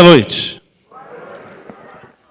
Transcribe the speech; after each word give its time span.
Boa 0.00 0.10
noite. 0.10 0.62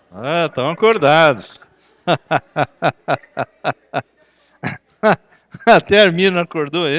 Ah, 0.10 0.46
estão 0.46 0.70
acordados. 0.70 1.68
Até 5.66 6.00
a 6.00 6.04
Armino 6.04 6.40
acordou 6.40 6.86
aí. 6.86 6.96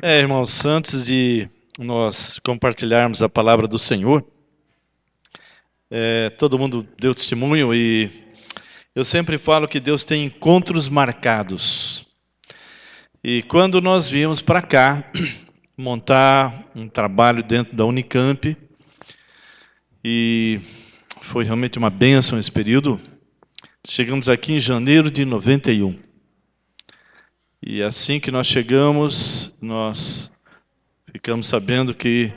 É, 0.00 0.18
irmãos, 0.18 0.64
antes 0.64 1.04
de 1.04 1.46
nós 1.78 2.40
compartilharmos 2.42 3.20
a 3.20 3.28
palavra 3.28 3.68
do 3.68 3.78
Senhor, 3.78 4.24
é, 5.90 6.30
todo 6.30 6.58
mundo 6.58 6.88
deu 6.98 7.14
testemunho 7.14 7.74
e 7.74 8.32
eu 8.94 9.04
sempre 9.04 9.36
falo 9.36 9.68
que 9.68 9.78
Deus 9.78 10.06
tem 10.06 10.24
encontros 10.24 10.88
marcados. 10.88 12.06
E 13.22 13.42
quando 13.42 13.82
nós 13.82 14.08
viemos 14.08 14.40
para 14.40 14.62
cá 14.62 15.04
montar 15.76 16.70
um 16.74 16.88
trabalho 16.88 17.42
dentro 17.42 17.76
da 17.76 17.84
Unicamp, 17.84 18.56
e 20.02 20.60
foi 21.20 21.44
realmente 21.44 21.78
uma 21.78 21.90
bênção 21.90 22.38
esse 22.38 22.50
período. 22.50 23.00
Chegamos 23.84 24.28
aqui 24.28 24.54
em 24.54 24.60
janeiro 24.60 25.10
de 25.10 25.24
91. 25.24 25.98
E 27.62 27.82
assim 27.82 28.20
que 28.20 28.30
nós 28.30 28.46
chegamos, 28.46 29.54
nós 29.60 30.32
ficamos 31.12 31.46
sabendo 31.46 31.94
que 31.94 32.32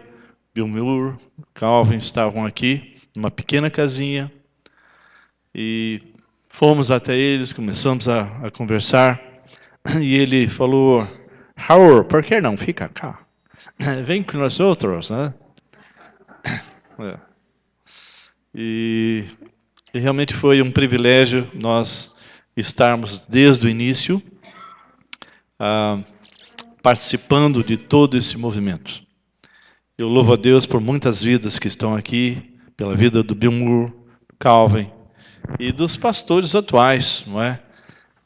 Bill 0.53 0.67
Moore, 0.67 1.17
Calvin 1.53 1.97
estavam 1.97 2.45
aqui, 2.45 2.95
numa 3.15 3.29
pequena 3.29 3.69
casinha, 3.69 4.31
e 5.53 6.01
fomos 6.49 6.89
até 6.89 7.15
eles, 7.15 7.53
começamos 7.53 8.09
a, 8.09 8.23
a 8.45 8.51
conversar, 8.51 9.21
e 10.01 10.15
ele 10.15 10.49
falou, 10.49 11.07
Howard, 11.69 12.09
por 12.09 12.23
que 12.23 12.41
não 12.41 12.57
fica 12.57 12.89
cá? 12.89 13.28
Vem 14.05 14.23
com 14.23 14.37
nós 14.37 14.59
outros, 14.59 15.09
né? 15.09 15.33
É. 17.01 17.17
E, 18.53 19.23
e 19.93 19.99
realmente 19.99 20.33
foi 20.33 20.61
um 20.61 20.69
privilégio 20.69 21.49
nós 21.53 22.17
estarmos 22.57 23.25
desde 23.25 23.65
o 23.65 23.69
início 23.69 24.21
ah, 25.57 25.97
participando 26.83 27.63
de 27.63 27.77
todo 27.77 28.17
esse 28.17 28.37
movimento. 28.37 29.01
Eu 29.97 30.09
louvo 30.09 30.33
a 30.33 30.35
Deus 30.35 30.65
por 30.65 30.81
muitas 30.81 31.21
vidas 31.23 31.57
que 31.57 31.67
estão 31.67 31.95
aqui, 31.95 32.53
pela 32.75 32.95
vida 32.95 33.23
do 33.23 33.33
Bill 33.33 33.51
Moore, 33.53 33.93
Calvin 34.37 34.91
e 35.59 35.71
dos 35.71 35.95
pastores 35.95 36.55
atuais, 36.55 37.23
não 37.27 37.41
é? 37.41 37.61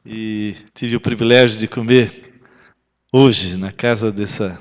E 0.06 0.56
tive 0.74 0.96
o 0.96 1.02
privilégio 1.02 1.58
de 1.58 1.68
comer 1.68 2.34
hoje 3.12 3.58
na 3.58 3.72
casa 3.72 4.12
dessa, 4.12 4.60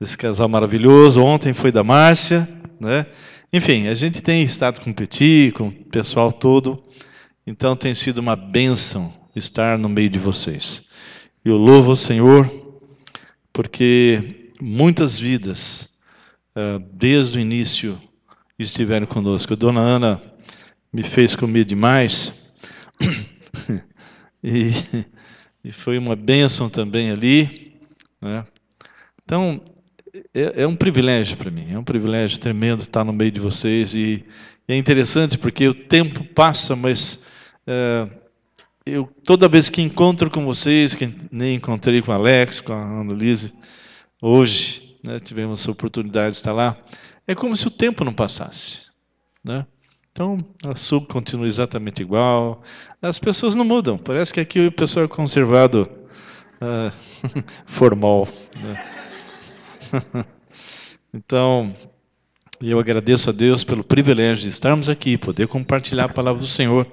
desse 0.00 0.16
casal 0.16 0.48
maravilhoso. 0.48 1.22
Ontem 1.22 1.52
foi 1.52 1.72
da 1.72 1.82
Márcia, 1.82 2.48
né? 2.78 3.06
Enfim, 3.52 3.86
a 3.88 3.94
gente 3.94 4.22
tem 4.22 4.42
estado 4.42 4.80
com 4.80 4.90
o 4.90 4.94
Petit, 4.94 5.52
com 5.52 5.68
o 5.68 5.72
pessoal 5.72 6.32
todo, 6.32 6.82
então 7.46 7.76
tem 7.76 7.94
sido 7.94 8.18
uma 8.18 8.36
bênção 8.36 9.12
estar 9.34 9.78
no 9.78 9.88
meio 9.88 10.10
de 10.10 10.18
vocês. 10.18 10.88
Eu 11.44 11.56
louvo 11.56 11.92
o 11.92 11.96
Senhor, 11.96 12.50
porque 13.52 14.50
muitas 14.60 15.18
vidas, 15.18 15.96
ah, 16.54 16.80
desde 16.92 17.38
o 17.38 17.40
início, 17.40 18.00
estiveram 18.58 19.06
conosco. 19.06 19.52
A 19.52 19.56
dona 19.56 19.80
Ana 19.80 20.22
me 20.92 21.02
fez 21.02 21.36
comer 21.36 21.64
demais, 21.64 22.52
e, 24.42 24.70
e 25.62 25.72
foi 25.72 25.98
uma 25.98 26.16
bênção 26.16 26.68
também 26.68 27.10
ali. 27.10 27.78
Né? 28.20 28.44
Então, 29.22 29.62
é, 30.36 30.62
é 30.62 30.66
um 30.66 30.76
privilégio 30.76 31.36
para 31.36 31.50
mim, 31.50 31.68
é 31.72 31.78
um 31.78 31.84
privilégio 31.84 32.38
tremendo 32.38 32.80
estar 32.80 33.04
no 33.04 33.12
meio 33.12 33.30
de 33.30 33.40
vocês 33.40 33.94
e, 33.94 34.24
é 34.68 34.76
interessante 34.76 35.38
porque 35.38 35.68
o 35.68 35.74
tempo 35.74 36.24
passa, 36.24 36.74
mas 36.74 37.22
é, 37.66 38.08
eu 38.84 39.08
toda 39.24 39.48
vez 39.48 39.70
que 39.70 39.80
encontro 39.80 40.28
com 40.28 40.44
vocês, 40.44 40.94
que 40.94 41.14
nem 41.30 41.54
encontrei 41.54 42.02
com 42.02 42.10
a 42.10 42.16
Alex, 42.16 42.60
com 42.60 42.72
a 42.72 43.00
Annalise, 43.00 43.54
hoje 44.20 44.98
né, 45.04 45.18
tivemos 45.20 45.66
a 45.66 45.70
oportunidade 45.70 46.32
de 46.32 46.36
estar 46.38 46.52
lá, 46.52 46.76
é 47.28 47.34
como 47.34 47.56
se 47.56 47.66
o 47.66 47.70
tempo 47.70 48.04
não 48.04 48.12
passasse, 48.12 48.82
né? 49.44 49.64
Então, 50.10 50.38
a 50.66 50.74
Sul 50.74 51.04
continua 51.04 51.46
exatamente 51.46 52.00
igual. 52.00 52.62
As 53.02 53.18
pessoas 53.18 53.54
não 53.54 53.66
mudam. 53.66 53.98
Parece 53.98 54.32
que 54.32 54.40
aqui 54.40 54.66
o 54.68 54.72
pessoal 54.72 55.04
é 55.04 55.08
conservado 55.08 55.82
uh, 55.82 56.90
formal. 57.68 58.26
Né? 58.58 58.95
então, 61.12 61.74
eu 62.60 62.78
agradeço 62.78 63.30
a 63.30 63.32
Deus 63.32 63.62
pelo 63.62 63.84
privilégio 63.84 64.44
de 64.44 64.48
estarmos 64.48 64.88
aqui, 64.88 65.18
poder 65.18 65.46
compartilhar 65.46 66.04
a 66.04 66.08
palavra 66.08 66.40
do 66.40 66.48
Senhor. 66.48 66.86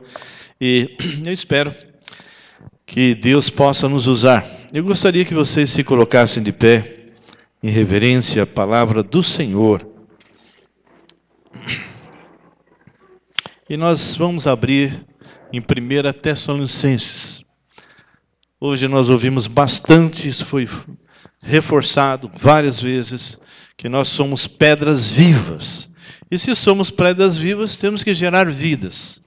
E 0.59 0.95
eu 1.25 1.31
espero 1.31 1.73
que 2.85 3.15
Deus 3.15 3.49
possa 3.49 3.87
nos 3.87 4.07
usar. 4.07 4.45
Eu 4.73 4.83
gostaria 4.83 5.25
que 5.25 5.33
vocês 5.33 5.69
se 5.71 5.83
colocassem 5.83 6.43
de 6.43 6.51
pé 6.51 7.11
em 7.61 7.69
reverência 7.69 8.43
à 8.43 8.47
palavra 8.47 9.01
do 9.01 9.23
Senhor. 9.23 9.87
E 13.69 13.77
nós 13.77 14.17
vamos 14.17 14.45
abrir 14.45 15.03
em 15.51 15.59
1 15.59 15.63
Tessalonicenses. 16.21 17.43
Hoje 18.59 18.89
nós 18.89 19.09
ouvimos 19.09 19.47
bastante, 19.47 20.27
isso 20.27 20.45
foi 20.45 20.67
reforçado 21.43 22.31
várias 22.35 22.79
vezes 22.79 23.37
que 23.77 23.89
nós 23.89 24.07
somos 24.07 24.47
pedras 24.47 25.11
vivas. 25.11 25.91
E 26.31 26.37
se 26.37 26.55
somos 26.55 26.89
pedras 26.89 27.37
vivas, 27.37 27.77
temos 27.77 28.03
que 28.03 28.13
gerar 28.13 28.49
vidas. 28.49 29.21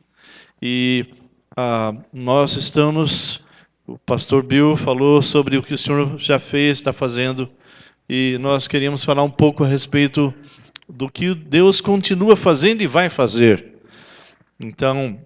E 0.61 1.07
ah, 1.57 1.95
nós 2.13 2.57
estamos, 2.57 3.43
o 3.87 3.99
pastor 3.99 4.43
Bill 4.43 4.77
falou 4.77 5.23
sobre 5.23 5.57
o 5.57 5.63
que 5.63 5.75
o 5.75 5.79
senhor 5.79 6.19
já 6.19 6.39
fez, 6.39 6.79
está 6.79 6.93
fazendo, 6.93 7.49
e 8.09 8.39
nós 8.41 8.67
queríamos 8.67 9.05
falar 9.05 9.23
um 9.23 9.31
pouco 9.31 9.63
a 9.63 9.67
respeito 9.67 10.33
do 10.89 11.11
que 11.11 11.35
Deus 11.35 11.81
continua 11.81 12.35
fazendo 12.35 12.81
e 12.83 12.87
vai 12.87 13.09
fazer. 13.09 13.75
Então, 14.59 15.21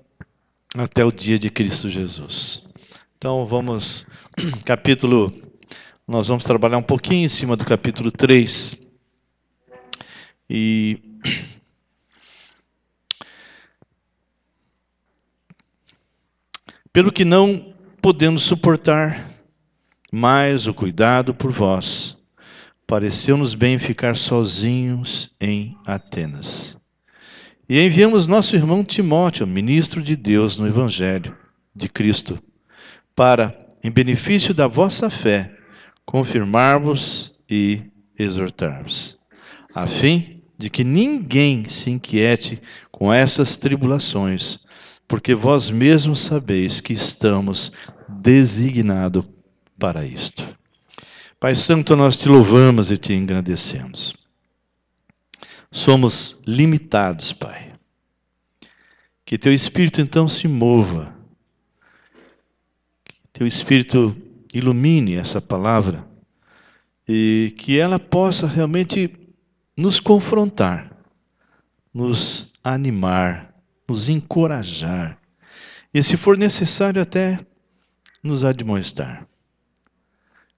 até 0.77 1.05
o 1.05 1.13
dia 1.13 1.39
de 1.39 1.51
Cristo 1.51 1.89
Jesus. 1.89 2.63
Então, 3.17 3.47
vamos, 3.47 4.07
capítulo 4.65 5.50
nós 6.11 6.27
vamos 6.27 6.45
trabalhar 6.45 6.77
um 6.77 6.83
pouquinho 6.83 7.27
em 7.27 7.29
cima 7.29 7.57
do 7.57 7.65
capítulo 7.65 8.11
3. 8.11 8.77
E 10.51 10.99
pelo 16.93 17.13
que 17.13 17.25
não 17.25 17.73
podemos 18.03 18.43
suportar 18.43 19.31
mais 20.11 20.67
o 20.67 20.75
cuidado 20.75 21.33
por 21.33 21.53
vós, 21.53 22.19
pareceu-nos 22.89 23.55
bem 23.55 23.79
ficar 23.79 24.17
sozinhos 24.17 25.31
em 25.41 25.79
Atenas. 25.87 26.77
E 27.69 27.81
enviamos 27.81 28.27
nosso 28.27 28.57
irmão 28.57 28.83
Timóteo, 28.83 29.47
ministro 29.47 30.03
de 30.03 30.17
Deus 30.17 30.59
no 30.59 30.67
Evangelho 30.67 31.39
de 31.73 31.89
Cristo, 31.89 32.43
para, 33.15 33.57
em 33.81 33.93
benefício 33.93 34.53
da 34.53 34.67
vossa 34.67 35.09
fé, 35.09 35.60
confirmar-vos 36.11 37.33
e 37.49 37.85
exortar-vos, 38.19 39.17
a 39.73 39.87
fim 39.87 40.43
de 40.59 40.69
que 40.69 40.83
ninguém 40.83 41.69
se 41.69 41.89
inquiete 41.89 42.61
com 42.91 43.13
essas 43.13 43.57
tribulações, 43.57 44.65
porque 45.07 45.37
vós 45.37 45.71
mesmos 45.71 46.19
sabeis 46.19 46.81
que 46.81 46.93
estamos 46.93 47.71
designados 48.09 49.25
para 49.79 50.05
isto. 50.05 50.43
Pai 51.39 51.55
Santo, 51.55 51.95
nós 51.95 52.19
te 52.19 52.29
louvamos 52.29 52.91
e 52.91 52.99
te 52.99 53.13
engrandecemos. 53.13 54.13
Somos 55.71 56.37
limitados, 56.45 57.33
Pai. 57.33 57.73
Que 59.25 59.39
teu 59.39 59.55
Espírito 59.55 60.01
então 60.01 60.27
se 60.27 60.49
mova. 60.49 61.15
Que 63.05 63.15
teu 63.33 63.47
Espírito 63.47 64.17
ilumine 64.53 65.15
essa 65.15 65.41
palavra 65.41 66.10
e 67.13 67.53
que 67.59 67.77
ela 67.77 67.99
possa 67.99 68.47
realmente 68.47 69.11
nos 69.77 69.99
confrontar, 69.99 70.97
nos 71.93 72.53
animar, 72.63 73.53
nos 73.89 74.09
encorajar 74.09 75.19
e, 75.93 76.01
se 76.05 76.17
for 76.17 76.39
necessário, 76.39 77.03
até 77.03 77.45
nos 78.23 78.45
admoestar. 78.45 79.27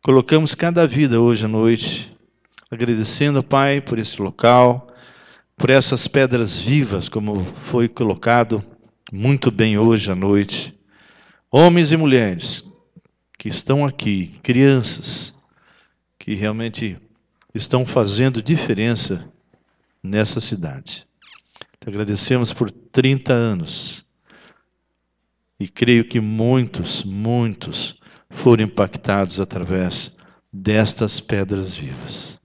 Colocamos 0.02 0.54
cada 0.54 0.87
vida 0.87 1.19
hoje 1.19 1.46
à 1.46 1.49
noite, 1.49 2.14
agradecendo, 2.70 3.43
Pai, 3.43 3.81
por 3.81 3.99
esse 3.99 4.20
local, 4.20 4.88
por 5.56 5.70
essas 5.70 6.06
pedras 6.06 6.58
vivas, 6.58 7.08
como 7.08 7.43
foi 7.62 7.88
colocado 7.88 8.62
muito 9.10 9.50
bem 9.50 9.78
hoje 9.78 10.10
à 10.10 10.14
noite. 10.14 10.78
Homens 11.50 11.93
e 11.93 11.96
mulheres 11.96 12.70
que 13.38 13.49
estão 13.49 13.87
aqui, 13.87 14.38
crianças, 14.43 15.34
que 16.23 16.35
realmente 16.35 16.97
estão 17.53 17.85
fazendo 17.85 18.41
diferença 18.41 19.29
nessa 20.01 20.41
cidade. 20.41 21.05
Te 21.81 21.89
agradecemos 21.89 22.53
por 22.53 22.71
30 22.71 23.33
anos. 23.33 24.07
E 25.59 25.67
creio 25.67 26.05
que 26.05 26.21
muitos, 26.21 27.03
muitos 27.03 27.99
foram 28.31 28.63
impactados 28.63 29.41
através 29.41 30.13
destas 30.53 31.19
pedras 31.19 31.75
vivas. 31.75 32.41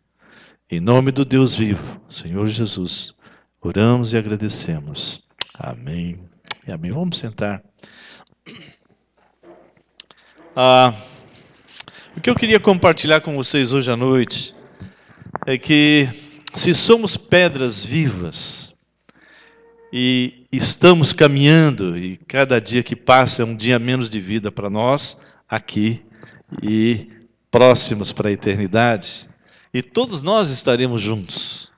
Em 0.71 0.79
nome 0.79 1.11
do 1.11 1.23
Deus 1.23 1.53
vivo, 1.53 2.01
Senhor 2.09 2.47
Jesus, 2.47 3.13
oramos 3.61 4.11
e 4.11 4.17
agradecemos. 4.17 5.23
Amém. 5.53 6.19
E 6.67 6.71
amém. 6.71 6.91
Vamos 6.91 7.19
sentar. 7.19 7.63
Ah, 10.55 10.95
o 12.17 12.19
que 12.19 12.31
eu 12.31 12.35
queria 12.35 12.59
compartilhar 12.59 13.21
com 13.21 13.35
vocês 13.35 13.71
hoje 13.71 13.91
à 13.91 13.95
noite 13.95 14.55
é 15.45 15.55
que 15.55 16.09
se 16.55 16.73
somos 16.73 17.15
pedras 17.15 17.85
vivas 17.85 18.73
e 19.93 20.47
estamos 20.51 21.13
caminhando 21.13 21.95
e 21.95 22.17
cada 22.27 22.59
dia 22.59 22.81
que 22.81 22.95
passa 22.95 23.43
é 23.43 23.45
um 23.45 23.55
dia 23.55 23.77
menos 23.77 24.09
de 24.09 24.19
vida 24.19 24.51
para 24.51 24.67
nós 24.67 25.15
aqui 25.47 26.03
e 26.63 27.07
próximos 27.51 28.11
para 28.11 28.29
a 28.29 28.31
eternidade, 28.31 29.29
e 29.71 29.83
todos 29.83 30.23
nós 30.23 30.49
estaremos 30.49 30.99
juntos. 30.99 31.71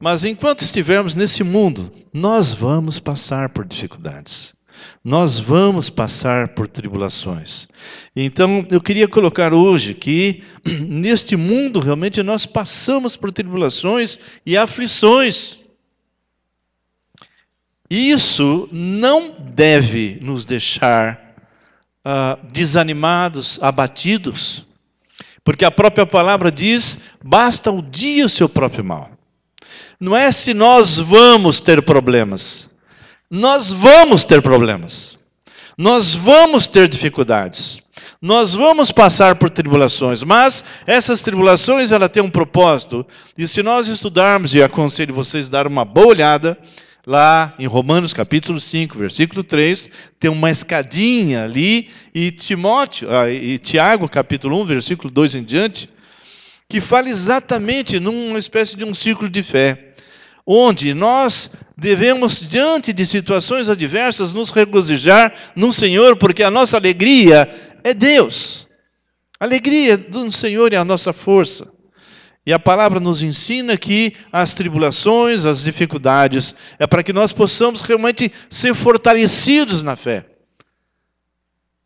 Mas 0.00 0.24
enquanto 0.24 0.62
estivermos 0.62 1.14
nesse 1.14 1.44
mundo, 1.44 1.92
nós 2.12 2.52
vamos 2.52 2.98
passar 2.98 3.50
por 3.50 3.64
dificuldades. 3.64 4.57
Nós 5.04 5.38
vamos 5.38 5.88
passar 5.90 6.48
por 6.48 6.68
tribulações. 6.68 7.68
Então, 8.14 8.66
eu 8.70 8.80
queria 8.80 9.08
colocar 9.08 9.52
hoje 9.52 9.94
que 9.94 10.42
neste 10.86 11.36
mundo 11.36 11.80
realmente 11.80 12.22
nós 12.22 12.44
passamos 12.44 13.16
por 13.16 13.32
tribulações 13.32 14.18
e 14.44 14.56
aflições. 14.56 15.58
Isso 17.90 18.68
não 18.70 19.34
deve 19.38 20.18
nos 20.20 20.44
deixar 20.44 21.34
uh, 22.04 22.46
desanimados, 22.52 23.58
abatidos. 23.62 24.66
Porque 25.42 25.64
a 25.64 25.70
própria 25.70 26.04
palavra 26.04 26.52
diz: 26.52 26.98
basta 27.24 27.70
o 27.70 27.80
dia 27.80 28.26
o 28.26 28.28
seu 28.28 28.48
próprio 28.48 28.84
mal. 28.84 29.10
Não 29.98 30.16
é 30.16 30.30
se 30.30 30.54
nós 30.54 30.98
vamos 30.98 31.60
ter 31.60 31.82
problemas. 31.82 32.70
Nós 33.30 33.70
vamos 33.70 34.24
ter 34.24 34.40
problemas. 34.40 35.18
Nós 35.76 36.14
vamos 36.14 36.66
ter 36.66 36.88
dificuldades. 36.88 37.78
Nós 38.22 38.54
vamos 38.54 38.90
passar 38.90 39.36
por 39.36 39.50
tribulações, 39.50 40.22
mas 40.22 40.64
essas 40.86 41.22
tribulações 41.22 41.92
ela 41.92 42.08
tem 42.08 42.22
um 42.22 42.30
propósito. 42.30 43.06
E 43.36 43.46
se 43.46 43.62
nós 43.62 43.86
estudarmos 43.86 44.54
e 44.54 44.62
aconselho 44.62 45.14
vocês 45.14 45.48
a 45.48 45.50
dar 45.50 45.66
uma 45.66 45.84
boa 45.84 46.08
olhada, 46.08 46.58
lá 47.06 47.54
em 47.58 47.66
Romanos 47.66 48.12
capítulo 48.12 48.60
5, 48.60 48.98
versículo 48.98 49.44
3, 49.44 49.90
tem 50.18 50.30
uma 50.30 50.50
escadinha 50.50 51.44
ali, 51.44 51.90
e 52.14 52.30
Timóteo, 52.30 53.08
ah, 53.10 53.30
e 53.30 53.58
Tiago 53.58 54.08
capítulo 54.08 54.60
1, 54.62 54.64
versículo 54.64 55.10
2 55.10 55.36
em 55.36 55.44
diante, 55.44 55.88
que 56.68 56.80
fala 56.80 57.08
exatamente 57.08 58.00
numa 58.00 58.38
espécie 58.38 58.76
de 58.76 58.84
um 58.84 58.94
círculo 58.94 59.30
de 59.30 59.42
fé, 59.42 59.94
onde 60.46 60.92
nós 60.92 61.50
devemos, 61.78 62.40
diante 62.40 62.92
de 62.92 63.06
situações 63.06 63.68
adversas, 63.68 64.34
nos 64.34 64.50
regozijar 64.50 65.32
no 65.54 65.72
Senhor, 65.72 66.16
porque 66.16 66.42
a 66.42 66.50
nossa 66.50 66.76
alegria 66.76 67.48
é 67.84 67.94
Deus. 67.94 68.66
A 69.38 69.44
alegria 69.44 69.96
do 69.96 70.30
Senhor 70.32 70.72
é 70.72 70.76
a 70.76 70.84
nossa 70.84 71.12
força. 71.12 71.72
E 72.44 72.52
a 72.52 72.58
palavra 72.58 72.98
nos 72.98 73.22
ensina 73.22 73.76
que 73.76 74.12
as 74.32 74.54
tribulações, 74.54 75.44
as 75.44 75.62
dificuldades, 75.62 76.52
é 76.80 76.86
para 76.86 77.02
que 77.02 77.12
nós 77.12 77.32
possamos 77.32 77.80
realmente 77.80 78.32
ser 78.50 78.74
fortalecidos 78.74 79.80
na 79.80 79.94
fé. 79.94 80.26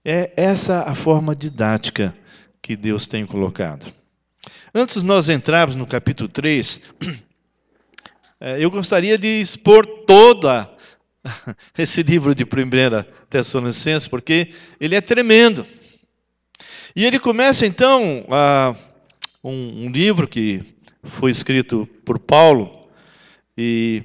É 0.02 0.32
essa 0.36 0.84
a 0.84 0.94
forma 0.94 1.36
didática 1.36 2.14
que 2.62 2.76
Deus 2.76 3.06
tem 3.06 3.26
colocado. 3.26 3.92
Antes 4.74 5.02
de 5.02 5.04
nós 5.04 5.28
entrarmos 5.28 5.76
no 5.76 5.86
capítulo 5.86 6.28
3, 6.30 6.80
é, 7.06 7.14
eu 8.58 8.70
gostaria 8.70 9.16
de 9.16 9.40
expor 9.40 9.86
toda 9.86 10.68
esse 11.78 12.02
livro 12.02 12.34
de 12.34 12.44
1 12.44 12.48
Tessalonicenses, 13.30 14.08
porque 14.08 14.52
ele 14.80 14.94
é 14.94 15.00
tremendo. 15.00 15.64
E 16.94 17.04
ele 17.06 17.18
começa 17.18 17.66
então 17.66 18.24
a 18.28 18.74
um, 19.42 19.86
um 19.86 19.90
livro 19.90 20.26
que 20.28 20.62
foi 21.02 21.30
escrito 21.30 21.88
por 22.04 22.18
Paulo 22.18 22.88
e 23.56 24.02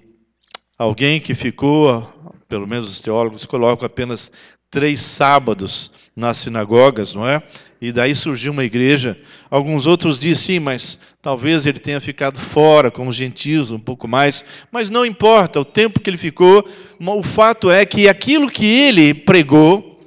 alguém 0.78 1.20
que 1.20 1.36
ficou, 1.36 2.08
pelo 2.48 2.68
menos 2.68 2.90
os 2.90 3.02
teólogos 3.02 3.46
colocam 3.46 3.86
apenas 3.86 4.32
três 4.70 5.02
sábados 5.02 5.92
nas 6.16 6.38
sinagogas, 6.38 7.14
não 7.14 7.28
é? 7.28 7.42
E 7.82 7.92
daí 7.92 8.16
surgiu 8.16 8.52
uma 8.52 8.64
igreja. 8.64 9.20
Alguns 9.50 9.86
outros 9.86 10.20
dizem 10.20 10.56
sim, 10.56 10.60
mas 10.60 11.00
talvez 11.22 11.66
ele 11.66 11.80
tenha 11.80 12.02
ficado 12.02 12.40
fora 12.40 12.90
com 12.90 13.08
os 13.08 13.16
gentios 13.16 13.72
um 13.72 13.80
pouco 13.80 14.08
mais, 14.08 14.44
mas 14.72 14.90
não 14.90 15.06
importa 15.06 15.60
o 15.60 15.66
tempo 15.66 16.00
que 16.00 16.10
ele 16.10 16.18
ficou. 16.18 16.68
O 17.00 17.24
fato 17.24 17.70
é 17.70 17.86
que 17.86 18.10
aquilo 18.10 18.50
que 18.50 18.66
ele 18.66 19.14
pregou, 19.14 20.02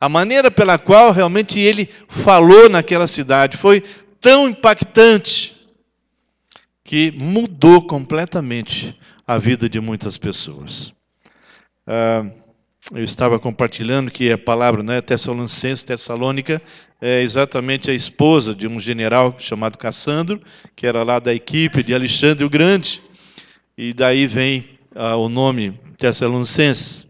a 0.00 0.08
maneira 0.08 0.50
pela 0.50 0.78
qual 0.78 1.12
realmente 1.12 1.58
ele 1.58 1.88
falou 2.08 2.68
naquela 2.68 3.06
cidade 3.06 3.56
foi 3.56 3.82
tão 4.20 4.48
impactante 4.48 5.60
que 6.84 7.12
mudou 7.12 7.82
completamente 7.86 8.98
a 9.26 9.38
vida 9.38 9.68
de 9.68 9.80
muitas 9.80 10.16
pessoas. 10.16 10.92
Ah, 11.86 12.24
eu 12.92 13.04
estava 13.04 13.38
compartilhando 13.38 14.10
que 14.10 14.32
a 14.32 14.38
palavra 14.38 14.82
né, 14.82 15.00
Tessalonicense, 15.00 15.86
Tessalônica, 15.86 16.60
é 17.00 17.22
exatamente 17.22 17.90
a 17.90 17.94
esposa 17.94 18.54
de 18.54 18.66
um 18.66 18.80
general 18.80 19.36
chamado 19.38 19.78
Cassandro, 19.78 20.40
que 20.74 20.86
era 20.86 21.02
lá 21.02 21.18
da 21.18 21.32
equipe 21.32 21.82
de 21.82 21.94
Alexandre 21.94 22.44
o 22.44 22.50
Grande, 22.50 23.02
e 23.78 23.92
daí 23.92 24.26
vem 24.26 24.78
ah, 24.94 25.16
o 25.16 25.28
nome 25.28 25.78
Tessalonicenses. 25.96 27.06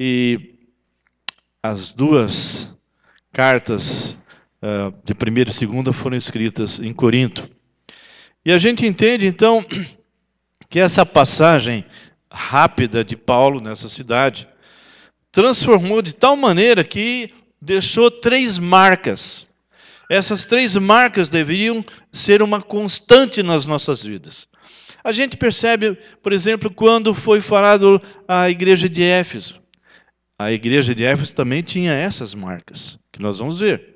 E 0.00 0.54
as 1.62 1.92
duas 1.92 2.72
cartas 3.32 4.16
uh, 4.62 4.92
de 5.04 5.14
primeira 5.14 5.50
e 5.50 5.52
segunda 5.52 5.92
foram 5.92 6.16
escritas 6.16 6.80
em 6.80 6.92
Corinto. 6.92 7.48
E 8.44 8.52
a 8.52 8.58
gente 8.58 8.86
entende, 8.86 9.26
então, 9.26 9.62
que 10.70 10.78
essa 10.78 11.04
passagem 11.04 11.84
rápida 12.32 13.04
de 13.04 13.16
Paulo 13.16 13.60
nessa 13.60 13.88
cidade 13.88 14.48
transformou 15.38 16.02
de 16.02 16.16
tal 16.16 16.34
maneira 16.34 16.82
que 16.82 17.30
deixou 17.62 18.10
três 18.10 18.58
marcas. 18.58 19.46
Essas 20.10 20.44
três 20.44 20.74
marcas 20.74 21.28
deveriam 21.28 21.84
ser 22.12 22.42
uma 22.42 22.60
constante 22.60 23.40
nas 23.40 23.64
nossas 23.64 24.02
vidas. 24.02 24.48
A 25.04 25.12
gente 25.12 25.36
percebe, 25.36 25.96
por 26.24 26.32
exemplo, 26.32 26.68
quando 26.68 27.14
foi 27.14 27.40
falado 27.40 28.02
a 28.26 28.50
igreja 28.50 28.88
de 28.88 29.04
Éfeso. 29.04 29.60
A 30.36 30.50
igreja 30.50 30.92
de 30.92 31.04
Éfeso 31.04 31.32
também 31.36 31.62
tinha 31.62 31.92
essas 31.92 32.34
marcas, 32.34 32.98
que 33.12 33.22
nós 33.22 33.38
vamos 33.38 33.60
ver. 33.60 33.94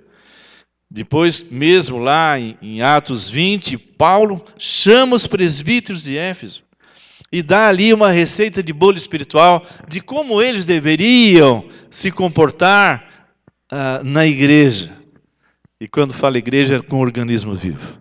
Depois, 0.88 1.44
mesmo 1.50 1.98
lá 1.98 2.38
em, 2.38 2.82
Atos 2.82 3.28
20, 3.28 3.76
Paulo 3.76 4.44
chama 4.56 5.16
os 5.16 5.26
presbíteros 5.26 6.04
de 6.04 6.16
Éfeso 6.16 6.62
e 7.30 7.42
dá 7.42 7.68
ali 7.68 7.92
uma 7.92 8.10
receita 8.10 8.62
de 8.62 8.72
bolo 8.72 8.96
espiritual 8.96 9.66
de 9.88 10.00
como 10.00 10.42
eles 10.42 10.66
deveriam 10.66 11.68
se 11.90 12.10
comportar 12.10 13.28
uh, 13.70 14.04
na 14.04 14.26
igreja. 14.26 14.96
E 15.80 15.88
quando 15.88 16.12
fala 16.12 16.38
igreja, 16.38 16.76
é 16.76 16.82
com 16.82 17.00
organismo 17.00 17.54
vivo. 17.54 17.98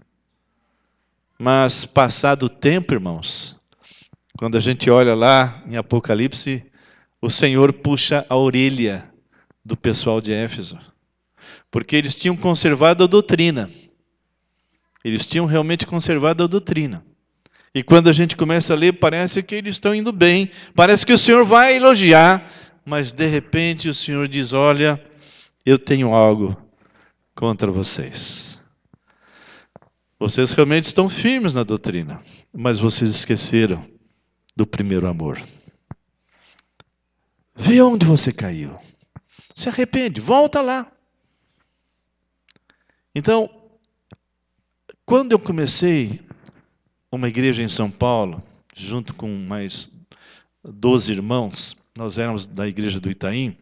Mas, 1.40 1.86
passado 1.86 2.44
o 2.44 2.50
tempo, 2.50 2.94
irmãos, 2.94 3.58
quando 4.38 4.58
a 4.58 4.62
gente 4.62 4.90
olha 4.90 5.16
lá 5.16 5.64
em 5.68 5.76
Apocalipse, 5.78 6.64
o 7.22 7.30
Senhor 7.30 7.74
puxa 7.74 8.26
a 8.30 8.36
orelha 8.36 9.10
do 9.64 9.76
pessoal 9.76 10.22
de 10.22 10.32
Éfeso 10.32 10.78
porque 11.72 11.96
eles 11.96 12.16
tinham 12.18 12.36
conservado 12.36 13.06
a 13.06 13.08
doutrina. 13.08 13.72
Eles 15.04 15.26
tinham 15.26 15.46
realmente 15.46 15.88
conservado 15.88 16.44
a 16.44 16.48
doutrina. 16.48 17.04
E 17.74 17.82
quando 17.82 18.10
a 18.10 18.14
gente 18.14 18.36
começa 18.36 18.74
a 18.74 18.76
ler, 18.76 18.94
parece 18.94 19.42
que 19.42 19.56
eles 19.56 19.76
estão 19.76 19.96
indo 19.96 20.12
bem, 20.12 20.52
parece 20.76 21.06
que 21.06 21.14
o 21.14 21.18
Senhor 21.18 21.46
vai 21.46 21.76
elogiar, 21.78 22.52
mas 22.86 23.14
de 23.14 23.26
repente 23.26 23.88
o 23.88 23.94
Senhor 23.94 24.28
diz: 24.28 24.52
Olha, 24.52 25.02
eu 25.66 25.80
tenho 25.80 26.14
algo 26.14 26.56
contra 27.34 27.72
vocês. 27.72 28.62
Vocês 30.20 30.52
realmente 30.52 30.84
estão 30.84 31.08
firmes 31.10 31.54
na 31.54 31.64
doutrina, 31.64 32.22
mas 32.54 32.78
vocês 32.78 33.10
esqueceram 33.12 33.90
do 34.56 34.68
primeiro 34.68 35.08
amor. 35.08 35.42
Vê 37.56 37.82
onde 37.82 38.06
você 38.06 38.32
caiu. 38.34 38.78
Se 39.56 39.70
arrepende, 39.70 40.20
volta 40.22 40.62
lá. 40.62 40.92
Então, 43.16 43.50
Quando 45.06 45.34
eu 45.34 45.40
comecei 45.40 46.22
uma 47.12 47.28
igreja 47.28 47.62
em 47.62 47.68
São 47.68 47.92
Paulo, 47.92 48.42
junto 48.74 49.14
com 49.14 49.28
mais 49.28 49.92
12 50.64 51.12
irmãos, 51.12 51.78
nós 51.96 52.18
éramos 52.18 52.46
da 52.46 52.68
igreja 52.68 53.00
do 53.00 53.12
Itaim, 53.12 53.58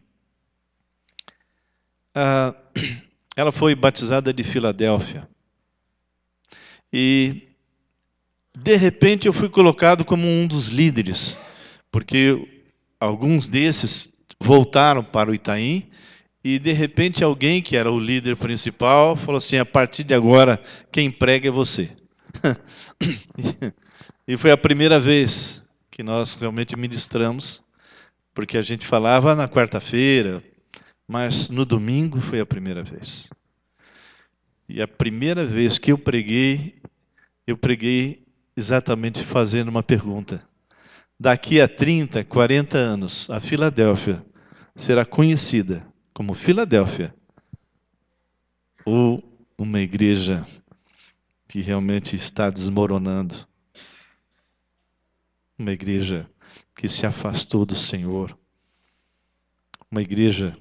ah, 2.14 2.54
ela 3.36 3.50
foi 3.50 3.74
batizada 3.74 4.32
de 4.32 4.44
Filadélfia. 4.44 5.28
E, 6.92 7.48
de 8.56 8.76
repente, 8.76 9.26
eu 9.26 9.32
fui 9.32 9.48
colocado 9.48 10.04
como 10.04 10.26
um 10.26 10.46
dos 10.46 10.68
líderes, 10.68 11.36
porque 11.90 12.64
alguns 12.98 13.48
desses 13.48 14.12
voltaram 14.38 15.02
para 15.02 15.30
o 15.30 15.34
Itaim 15.34 15.90
e 16.42 16.58
de 16.58 16.72
repente 16.72 17.22
alguém 17.22 17.60
que 17.60 17.76
era 17.76 17.90
o 17.90 18.00
líder 18.00 18.36
principal 18.36 19.14
falou 19.14 19.38
assim: 19.38 19.58
a 19.58 19.66
partir 19.66 20.04
de 20.04 20.14
agora, 20.14 20.62
quem 20.90 21.10
prega 21.10 21.48
é 21.48 21.50
você. 21.50 21.90
e 24.26 24.36
foi 24.36 24.50
a 24.50 24.56
primeira 24.56 24.98
vez 24.98 25.62
que 25.90 26.02
nós 26.02 26.34
realmente 26.34 26.76
ministramos, 26.76 27.62
porque 28.34 28.56
a 28.56 28.62
gente 28.62 28.86
falava 28.86 29.34
na 29.34 29.48
quarta-feira, 29.48 30.42
mas 31.06 31.48
no 31.48 31.64
domingo 31.64 32.20
foi 32.20 32.40
a 32.40 32.46
primeira 32.46 32.82
vez. 32.82 33.28
E 34.68 34.80
a 34.80 34.86
primeira 34.86 35.44
vez 35.44 35.78
que 35.78 35.90
eu 35.90 35.98
preguei, 35.98 36.80
eu 37.46 37.56
preguei 37.56 38.24
exatamente 38.56 39.24
fazendo 39.24 39.68
uma 39.68 39.82
pergunta. 39.82 40.42
Daqui 41.18 41.60
a 41.60 41.68
30, 41.68 42.24
40 42.24 42.78
anos, 42.78 43.28
a 43.28 43.40
Filadélfia 43.40 44.24
será 44.74 45.04
conhecida 45.04 45.86
como 46.14 46.34
Filadélfia 46.34 47.14
ou 48.84 49.22
uma 49.58 49.80
igreja 49.80 50.46
que 51.50 51.60
realmente 51.60 52.14
está 52.14 52.48
desmoronando. 52.48 53.34
Uma 55.58 55.72
igreja 55.72 56.30
que 56.76 56.86
se 56.86 57.04
afastou 57.04 57.66
do 57.66 57.74
Senhor. 57.74 58.38
Uma 59.90 60.00
igreja 60.00 60.56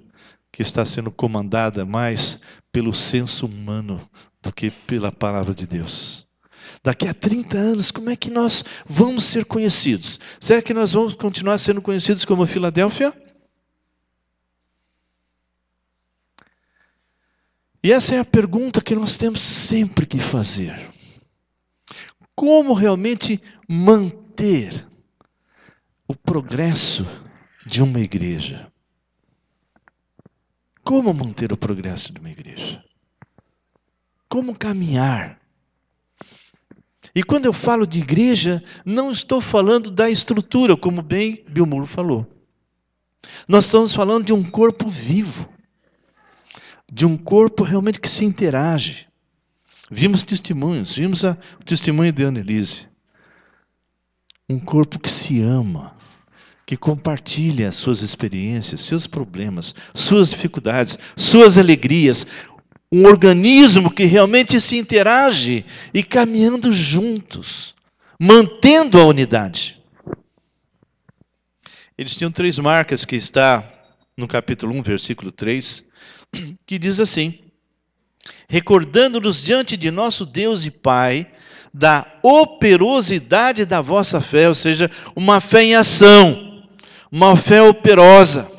que 0.51 0.63
está 0.63 0.84
sendo 0.84 1.12
comandada 1.12 1.86
mais 1.86 2.39
pelo 2.72 2.91
senso 2.91 3.46
humano 3.46 4.01
do 4.41 4.51
que 4.51 4.72
pela 4.72 5.12
palavra 5.12 5.53
de 5.53 5.67
Deus. 5.67 6.27
Daqui 6.84 7.08
a 7.08 7.13
30 7.13 7.55
anos, 7.55 7.91
como 7.91 8.10
é 8.10 8.15
que 8.15 8.31
nós 8.31 8.65
vamos 8.88 9.25
ser 9.25 9.46
conhecidos? 9.46 10.19
Será 10.39 10.60
que 10.60 10.74
nós 10.74 10.93
vamos 10.93 11.13
continuar 11.13 11.60
sendo 11.60 11.84
conhecidos 11.84 12.25
como 12.25 12.48
Filadélfia? 12.48 13.13
E 17.83 17.91
essa 17.93 18.15
é 18.15 18.19
a 18.19 18.25
pergunta 18.25 18.81
que 18.81 18.93
nós 18.93 19.15
temos 19.15 19.41
sempre 19.41 20.05
que 20.05 20.19
fazer. 20.19 20.91
Como 22.36 22.74
realmente 22.74 23.41
manter 23.67 24.86
o 26.07 26.13
progresso 26.13 27.05
de 27.65 27.81
uma 27.81 28.00
igreja? 28.00 28.69
Como 30.83 31.13
manter 31.13 31.53
o 31.53 31.57
progresso 31.57 32.12
de 32.12 32.19
uma 32.19 32.29
igreja? 32.29 32.83
Como 34.27 34.55
caminhar? 34.55 35.39
E 37.15 37.24
quando 37.24 37.45
eu 37.45 37.53
falo 37.53 37.88
de 37.88 38.00
igreja, 38.00 38.63
não 38.86 39.12
estou 39.12 39.39
falando 39.39 39.89
da 39.89 40.09
estrutura, 40.09 40.75
como 40.75 41.01
bem 41.01 41.43
Bilmulo 41.48 41.86
falou. 41.86 42.25
Nós 43.48 43.65
estamos 43.65 43.93
falando 43.93 44.25
de 44.25 44.33
um 44.33 44.43
corpo 44.43 44.88
vivo 44.88 45.50
de 46.91 47.05
um 47.05 47.15
corpo 47.15 47.63
realmente 47.63 48.00
que 48.00 48.10
se 48.10 48.25
interage. 48.25 49.08
Vimos 49.91 50.24
testemunhos, 50.24 50.93
vimos 50.93 51.24
a, 51.25 51.38
o 51.60 51.63
testemunho 51.63 52.12
de 52.12 52.24
Annelise. 52.24 52.88
Um 54.50 54.60
corpo 54.60 55.00
que 55.00 55.10
se 55.10 55.41
ama, 55.41 55.96
que 56.65 56.75
compartilha 56.77 57.72
suas 57.72 58.01
experiências, 58.01 58.81
seus 58.81 59.08
problemas, 59.08 59.74
suas 59.93 60.29
dificuldades, 60.29 60.98
suas 61.15 61.58
alegrias. 61.58 62.25
Um 62.91 63.05
organismo 63.05 63.91
que 63.91 64.05
realmente 64.05 64.60
se 64.60 64.77
interage 64.77 65.65
e 65.93 66.03
caminhando 66.03 66.72
juntos, 66.72 67.75
mantendo 68.19 69.00
a 69.00 69.05
unidade. 69.05 69.79
Eles 71.96 72.15
tinham 72.15 72.31
três 72.31 72.58
marcas 72.58 73.05
que 73.05 73.15
está 73.15 73.63
no 74.17 74.27
capítulo 74.27 74.74
1, 74.74 74.81
versículo 74.81 75.31
3 75.31 75.88
que 76.65 76.79
diz 76.79 77.00
assim: 77.00 77.39
recordando-nos 78.48 79.41
diante 79.41 79.77
de 79.77 79.91
nosso 79.91 80.25
Deus 80.25 80.65
e 80.65 80.71
Pai 80.71 81.31
da 81.74 82.19
operosidade 82.24 83.65
da 83.65 83.81
vossa 83.81 84.19
fé, 84.19 84.50
ou 84.50 84.55
seja, 84.55 84.89
uma 85.15 85.39
fé 85.39 85.63
em 85.63 85.75
ação, 85.75 86.63
uma 87.12 87.36
fé 87.36 87.62
operosa, 87.62 88.51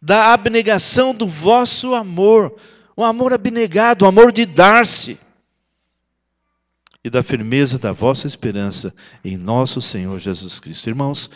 da 0.00 0.32
abnegação 0.32 1.14
do 1.14 1.26
vosso 1.26 1.94
amor, 1.94 2.54
um 2.96 3.04
amor 3.04 3.32
abnegado, 3.32 4.04
um 4.04 4.08
amor 4.08 4.32
de 4.32 4.46
dar-se, 4.46 5.18
e 7.02 7.08
da 7.08 7.22
firmeza 7.22 7.78
da 7.78 7.92
vossa 7.92 8.26
esperança 8.26 8.94
em 9.24 9.36
nosso 9.36 9.80
Senhor 9.80 10.18
Jesus 10.18 10.60
Cristo. 10.60 10.88
Irmãos, 10.88 11.30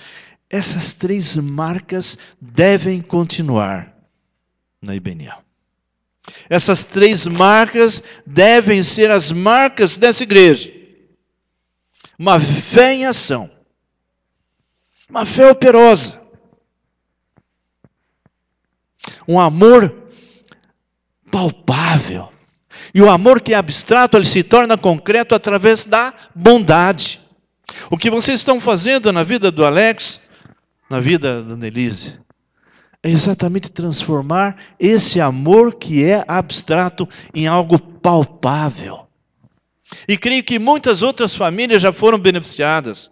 essas 0.51 0.93
três 0.93 1.37
marcas 1.37 2.19
devem 2.41 3.01
continuar 3.01 3.94
na 4.85 4.95
IBNA. 4.95 5.39
Essas 6.49 6.85
três 6.85 7.27
marcas 7.27 8.03
devem 8.27 8.83
ser 8.83 9.11
as 9.11 9.33
marcas 9.33 9.97
dessa 9.97 10.23
igreja. 10.23 10.73
Uma 12.19 12.39
fé 12.39 12.95
em 12.95 13.07
ação. 13.07 13.51
Uma 15.09 15.25
fé 15.25 15.51
operosa. 15.51 16.23
Um 19.29 19.39
amor 19.39 19.95
palpável. 21.31 22.33
E 22.95 23.03
o 23.03 23.11
amor 23.11 23.41
que 23.41 23.53
é 23.53 23.57
abstrato, 23.57 24.17
ele 24.17 24.27
se 24.27 24.43
torna 24.43 24.79
concreto 24.79 25.35
através 25.35 25.85
da 25.85 26.15
bondade. 26.35 27.21
O 27.91 27.99
que 27.99 28.11
vocês 28.11 28.41
estão 28.41 28.61
fazendo 28.61 29.13
na 29.13 29.23
vida 29.23 29.51
do 29.51 29.65
Alex, 29.65 30.21
na 30.89 31.01
vida 31.01 31.43
da 31.43 31.57
Nelise, 31.57 32.19
é 33.05 33.11
exatamente 33.11 33.71
transformar 33.71 34.57
esse 34.81 35.21
amor 35.21 35.75
que 35.75 36.03
é 36.03 36.25
abstrato 36.27 37.07
em 37.35 37.47
algo 37.47 37.79
palpável. 37.79 39.07
E 40.09 40.17
creio 40.17 40.43
que 40.43 40.59
muitas 40.59 41.03
outras 41.03 41.37
famílias 41.37 41.83
já 41.83 41.93
foram 41.93 42.19
beneficiadas, 42.19 43.11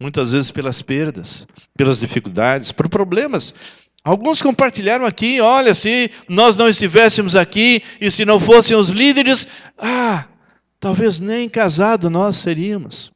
muitas 0.00 0.32
vezes 0.32 0.50
pelas 0.50 0.82
perdas, 0.82 1.46
pelas 1.76 2.00
dificuldades, 2.00 2.72
por 2.72 2.88
problemas. 2.88 3.54
Alguns 4.02 4.42
compartilharam 4.42 5.06
aqui: 5.06 5.40
olha, 5.40 5.76
se 5.76 6.10
nós 6.28 6.56
não 6.56 6.68
estivéssemos 6.68 7.36
aqui 7.36 7.80
e 8.00 8.10
se 8.10 8.24
não 8.24 8.40
fossem 8.40 8.76
os 8.76 8.88
líderes, 8.88 9.46
ah, 9.78 10.26
talvez 10.80 11.20
nem 11.20 11.48
casado 11.48 12.10
nós 12.10 12.34
seríamos. 12.34 13.13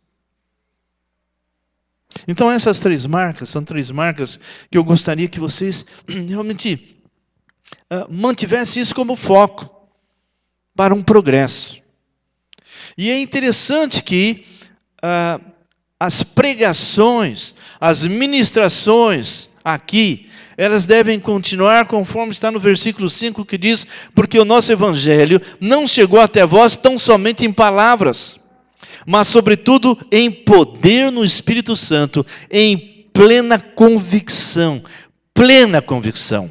Então, 2.27 2.51
essas 2.51 2.81
três 2.81 3.07
marcas 3.07 3.51
são 3.51 3.63
três 3.65 3.91
marcas 3.91 4.41
que 4.71 4.77
eu 4.77 4.85
gostaria 4.85 5.29
que 5.29 5.41
vocês 5.41 5.85
realmente 6.29 6.97
uh, 7.93 8.13
mantivessem 8.13 8.83
isso 8.83 8.95
como 8.95 9.15
foco 9.15 9.71
para 10.75 10.95
um 10.95 11.03
progresso. 11.03 11.77
E 12.97 13.11
é 13.11 13.21
interessante 13.21 14.03
que 14.03 14.45
uh, 15.05 15.45
as 15.99 16.23
pregações, 16.23 17.55
as 17.81 18.07
ministrações 18.07 19.49
aqui, 19.65 20.29
elas 20.57 20.87
devem 20.87 21.21
continuar 21.21 21.87
conforme 21.87 22.33
está 22.33 22.51
no 22.51 22.59
versículo 22.59 23.09
5 23.09 23.45
que 23.45 23.57
diz: 23.57 23.87
Porque 24.15 24.39
o 24.39 24.45
nosso 24.45 24.73
evangelho 24.73 25.41
não 25.61 25.87
chegou 25.87 26.21
até 26.21 26.45
vós 26.45 26.77
tão 26.77 26.99
somente 26.99 27.45
em 27.45 27.53
palavras 27.53 28.41
mas, 29.07 29.29
sobretudo, 29.29 29.99
em 30.11 30.31
poder 30.31 31.11
no 31.11 31.25
Espírito 31.25 31.77
Santo, 31.77 32.25
em 32.51 33.09
plena 33.13 33.59
convicção. 33.59 34.83
Plena 35.33 35.81
convicção. 35.81 36.51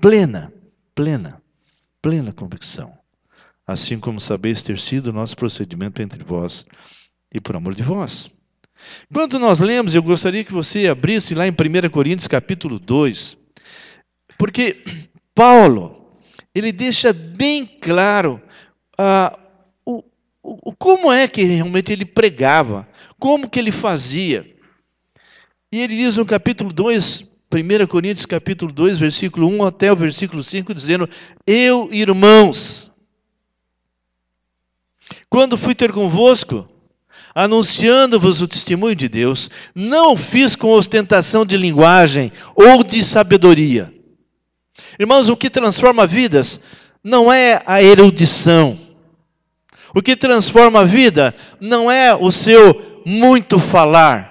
Plena, 0.00 0.52
plena, 0.94 1.42
plena 2.00 2.32
convicção. 2.32 2.96
Assim 3.66 3.98
como 3.98 4.20
sabeis 4.20 4.62
ter 4.62 4.78
sido 4.78 5.08
o 5.08 5.12
nosso 5.12 5.36
procedimento 5.36 6.00
entre 6.00 6.22
vós 6.22 6.64
e 7.32 7.40
por 7.40 7.56
amor 7.56 7.74
de 7.74 7.82
vós. 7.82 8.30
Quando 9.12 9.38
nós 9.38 9.60
lemos, 9.60 9.94
eu 9.94 10.02
gostaria 10.02 10.44
que 10.44 10.52
você 10.52 10.88
abrisse 10.88 11.34
lá 11.34 11.46
em 11.46 11.50
1 11.50 11.90
Coríntios 11.90 12.28
capítulo 12.28 12.78
2, 12.78 13.36
porque 14.38 14.82
Paulo, 15.34 16.16
ele 16.54 16.72
deixa 16.72 17.12
bem 17.12 17.66
claro 17.66 18.40
uh, 20.50 20.72
como 20.78 21.12
é 21.12 21.26
que 21.26 21.42
realmente 21.42 21.92
ele 21.92 22.04
pregava, 22.04 22.88
como 23.18 23.48
que 23.48 23.58
ele 23.58 23.72
fazia. 23.72 24.46
E 25.70 25.80
ele 25.80 25.96
diz 25.96 26.16
no 26.16 26.24
capítulo 26.24 26.72
2, 26.72 27.24
1 27.52 27.86
Coríntios 27.86 28.26
capítulo 28.26 28.72
2, 28.72 28.98
versículo 28.98 29.48
1 29.48 29.64
até 29.64 29.92
o 29.92 29.96
versículo 29.96 30.42
5, 30.42 30.74
dizendo: 30.74 31.08
Eu, 31.46 31.88
irmãos, 31.92 32.90
Quando 35.28 35.58
fui 35.58 35.74
ter 35.74 35.92
convosco, 35.92 36.68
anunciando-vos 37.34 38.42
o 38.42 38.48
testemunho 38.48 38.96
de 38.96 39.08
Deus, 39.08 39.50
não 39.74 40.16
fiz 40.16 40.56
com 40.56 40.68
ostentação 40.72 41.44
de 41.44 41.56
linguagem 41.56 42.32
ou 42.54 42.82
de 42.82 43.02
sabedoria. 43.04 43.92
Irmãos, 44.98 45.28
o 45.28 45.36
que 45.36 45.50
transforma 45.50 46.06
vidas 46.06 46.60
não 47.02 47.32
é 47.32 47.62
a 47.66 47.82
erudição. 47.82 48.78
O 49.94 50.02
que 50.02 50.16
transforma 50.16 50.80
a 50.80 50.84
vida 50.84 51.34
não 51.60 51.90
é 51.90 52.14
o 52.14 52.30
seu 52.30 53.02
muito 53.06 53.58
falar. 53.58 54.28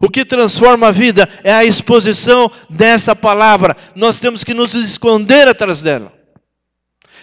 O 0.00 0.08
que 0.08 0.24
transforma 0.24 0.88
a 0.88 0.92
vida 0.92 1.28
é 1.42 1.52
a 1.52 1.64
exposição 1.64 2.50
dessa 2.68 3.16
palavra. 3.16 3.76
Nós 3.94 4.20
temos 4.20 4.44
que 4.44 4.54
nos 4.54 4.74
esconder 4.74 5.48
atrás 5.48 5.82
dela. 5.82 6.12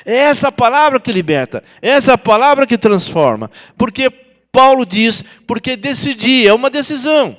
É 0.05 0.15
essa 0.15 0.51
palavra 0.51 0.99
que 0.99 1.11
liberta, 1.11 1.63
é 1.81 1.89
essa 1.89 2.17
palavra 2.17 2.67
que 2.67 2.77
transforma. 2.77 3.49
Porque 3.77 4.09
Paulo 4.51 4.85
diz: 4.85 5.23
porque 5.47 5.75
decidi, 5.75 6.47
é 6.47 6.53
uma 6.53 6.69
decisão. 6.69 7.37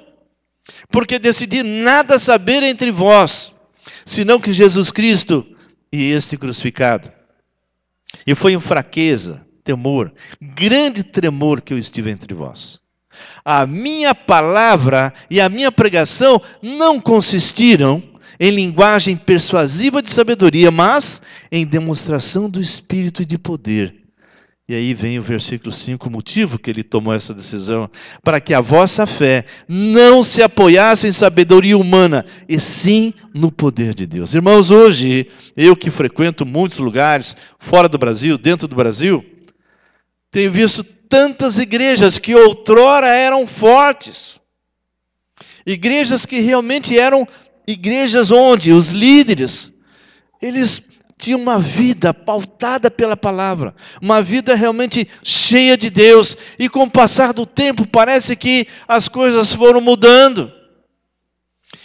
Porque 0.90 1.18
decidi 1.18 1.62
nada 1.62 2.18
saber 2.18 2.62
entre 2.64 2.90
vós, 2.90 3.52
senão 4.04 4.40
que 4.40 4.52
Jesus 4.52 4.90
Cristo 4.90 5.46
e 5.92 6.10
este 6.10 6.36
crucificado. 6.36 7.12
E 8.26 8.34
foi 8.34 8.54
em 8.54 8.60
fraqueza, 8.60 9.45
temor, 9.66 10.12
grande 10.40 11.02
tremor 11.02 11.60
que 11.60 11.74
eu 11.74 11.78
estive 11.78 12.10
entre 12.10 12.32
vós. 12.32 12.80
A 13.44 13.66
minha 13.66 14.14
palavra 14.14 15.12
e 15.28 15.40
a 15.40 15.48
minha 15.48 15.72
pregação 15.72 16.40
não 16.62 17.00
consistiram 17.00 18.00
em 18.38 18.50
linguagem 18.50 19.16
persuasiva 19.16 20.00
de 20.00 20.10
sabedoria, 20.10 20.70
mas 20.70 21.20
em 21.50 21.66
demonstração 21.66 22.48
do 22.48 22.60
Espírito 22.60 23.22
e 23.22 23.24
de 23.24 23.36
poder 23.36 24.06
e 24.68 24.74
aí 24.74 24.94
vem 24.94 25.16
o 25.16 25.22
versículo 25.22 25.70
5, 25.70 26.08
o 26.08 26.10
motivo 26.10 26.58
que 26.58 26.68
ele 26.68 26.82
tomou 26.82 27.14
essa 27.14 27.32
decisão, 27.32 27.88
para 28.24 28.40
que 28.40 28.52
a 28.52 28.60
vossa 28.60 29.06
fé 29.06 29.44
não 29.68 30.24
se 30.24 30.42
apoiasse 30.42 31.06
em 31.06 31.12
sabedoria 31.12 31.78
humana, 31.78 32.26
e 32.48 32.58
sim 32.58 33.14
no 33.32 33.52
poder 33.52 33.94
de 33.94 34.04
Deus. 34.06 34.34
Irmãos, 34.34 34.68
hoje, 34.68 35.28
eu 35.56 35.76
que 35.76 35.88
frequento 35.88 36.44
muitos 36.44 36.78
lugares, 36.78 37.36
fora 37.60 37.88
do 37.88 37.96
Brasil, 37.96 38.36
dentro 38.36 38.66
do 38.66 38.74
Brasil, 38.74 39.24
tenho 40.30 40.50
visto 40.50 40.84
tantas 40.84 41.58
igrejas 41.58 42.18
que 42.18 42.34
outrora 42.34 43.08
eram 43.08 43.46
fortes. 43.46 44.40
Igrejas 45.64 46.24
que 46.24 46.40
realmente 46.40 46.98
eram 46.98 47.26
igrejas 47.66 48.30
onde 48.30 48.70
os 48.72 48.90
líderes, 48.90 49.72
eles 50.40 50.90
tinha 51.18 51.36
uma 51.36 51.58
vida 51.58 52.12
pautada 52.12 52.90
pela 52.90 53.16
palavra, 53.16 53.74
uma 54.02 54.20
vida 54.20 54.54
realmente 54.54 55.08
cheia 55.22 55.76
de 55.76 55.90
Deus, 55.90 56.36
e 56.58 56.68
com 56.68 56.84
o 56.84 56.90
passar 56.90 57.32
do 57.32 57.46
tempo 57.46 57.86
parece 57.86 58.36
que 58.36 58.66
as 58.86 59.08
coisas 59.08 59.52
foram 59.52 59.80
mudando. 59.80 60.52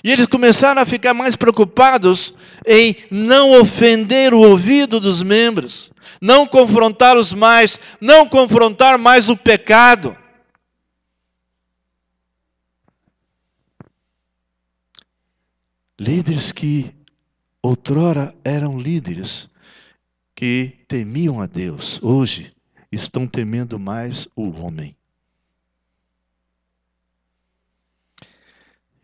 E 0.04 0.12
eles 0.12 0.26
começaram 0.26 0.82
a 0.82 0.86
ficar 0.86 1.14
mais 1.14 1.36
preocupados 1.36 2.34
em 2.66 2.96
não 3.10 3.60
ofender 3.60 4.34
o 4.34 4.40
ouvido 4.40 5.00
dos 5.00 5.22
membros, 5.22 5.92
não 6.22 6.48
confrontá-los 6.48 7.34
mais, 7.34 7.80
não 8.00 8.28
confrontar 8.28 8.98
mais 8.98 9.30
o 9.30 9.38
pecado. 9.38 10.18
Líderes 16.00 16.52
que 16.52 16.94
outrora 17.62 18.34
eram 18.44 18.80
líderes 18.80 19.48
que 20.36 20.74
temiam 20.88 21.40
a 21.40 21.46
Deus, 21.46 22.00
hoje 22.02 22.52
estão 22.92 23.28
temendo 23.28 23.78
mais 23.78 24.28
o 24.36 24.50
homem. 24.60 24.96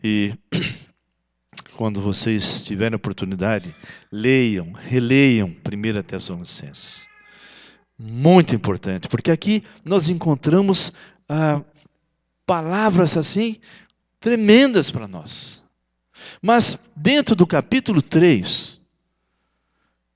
E 0.03 0.33
quando 1.75 2.01
vocês 2.01 2.63
tiverem 2.63 2.95
oportunidade, 2.95 3.75
leiam, 4.11 4.71
releiam 4.73 5.49
1 5.49 6.03
Tessalonicenses. 6.03 7.07
Muito 7.97 8.55
importante, 8.55 9.07
porque 9.07 9.31
aqui 9.31 9.63
nós 9.83 10.07
encontramos 10.07 10.93
ah, 11.27 11.61
palavras 12.45 13.17
assim 13.17 13.57
tremendas 14.19 14.91
para 14.91 15.07
nós. 15.07 15.63
Mas 16.41 16.77
dentro 16.95 17.35
do 17.35 17.47
capítulo 17.47 18.01
3, 18.01 18.79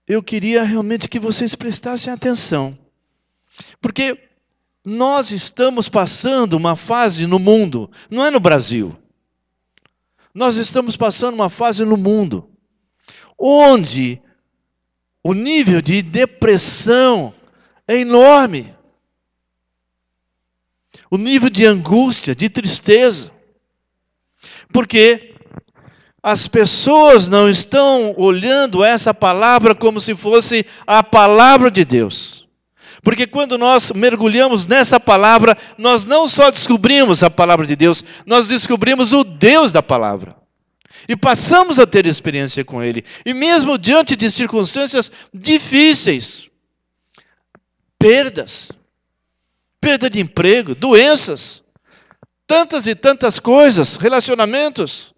eu 0.07 0.21
queria 0.21 0.63
realmente 0.63 1.07
que 1.07 1.19
vocês 1.19 1.55
prestassem 1.55 2.11
atenção. 2.11 2.77
Porque 3.79 4.29
nós 4.83 5.31
estamos 5.31 5.87
passando 5.87 6.53
uma 6.53 6.75
fase 6.75 7.25
no 7.27 7.39
mundo, 7.39 7.89
não 8.09 8.25
é 8.25 8.31
no 8.31 8.39
Brasil. 8.39 8.97
Nós 10.33 10.55
estamos 10.55 10.95
passando 10.95 11.33
uma 11.33 11.49
fase 11.49 11.83
no 11.83 11.97
mundo 11.97 12.51
onde 13.41 14.21
o 15.23 15.33
nível 15.33 15.81
de 15.81 16.03
depressão 16.03 17.33
é 17.87 17.97
enorme. 17.97 18.73
O 21.09 21.17
nível 21.17 21.49
de 21.49 21.65
angústia, 21.65 22.35
de 22.35 22.49
tristeza. 22.49 23.31
Porque 24.71 25.35
as 26.21 26.47
pessoas 26.47 27.27
não 27.27 27.49
estão 27.49 28.13
olhando 28.15 28.83
essa 28.83 29.13
palavra 29.13 29.73
como 29.73 29.99
se 29.99 30.15
fosse 30.15 30.65
a 30.85 31.03
palavra 31.03 31.71
de 31.71 31.83
Deus. 31.83 32.40
Porque 33.03 33.25
quando 33.25 33.57
nós 33.57 33.91
mergulhamos 33.91 34.67
nessa 34.67 34.99
palavra, 34.99 35.57
nós 35.77 36.05
não 36.05 36.27
só 36.27 36.51
descobrimos 36.51 37.23
a 37.23 37.29
palavra 37.29 37.65
de 37.65 37.75
Deus, 37.75 38.03
nós 38.25 38.47
descobrimos 38.47 39.11
o 39.11 39.23
Deus 39.23 39.71
da 39.71 39.81
palavra. 39.81 40.35
E 41.07 41.15
passamos 41.15 41.79
a 41.79 41.87
ter 41.87 42.05
experiência 42.05 42.63
com 42.63 42.83
Ele. 42.83 43.03
E 43.25 43.33
mesmo 43.33 43.77
diante 43.77 44.15
de 44.15 44.29
circunstâncias 44.29 45.11
difíceis, 45.33 46.47
perdas, 47.97 48.71
perda 49.79 50.09
de 50.09 50.19
emprego, 50.19 50.75
doenças, 50.75 51.63
tantas 52.45 52.85
e 52.85 52.93
tantas 52.93 53.39
coisas, 53.39 53.95
relacionamentos, 53.95 55.10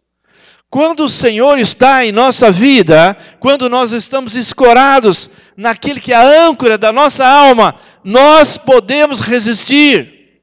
quando 0.74 1.02
o 1.02 1.10
Senhor 1.10 1.60
está 1.60 2.04
em 2.04 2.12
nossa 2.12 2.52
vida, 2.52 3.14
quando 3.40 3.70
nós 3.70 3.92
estamos 3.92 4.34
escorados 4.34 5.30
naquele 5.56 6.02
que 6.02 6.12
é 6.12 6.16
a 6.16 6.48
âncora 6.48 6.80
da 6.80 6.92
nossa 6.92 7.24
alma, 7.24 7.80
nós 8.04 8.58
podemos 8.58 9.20
resistir. 9.20 10.42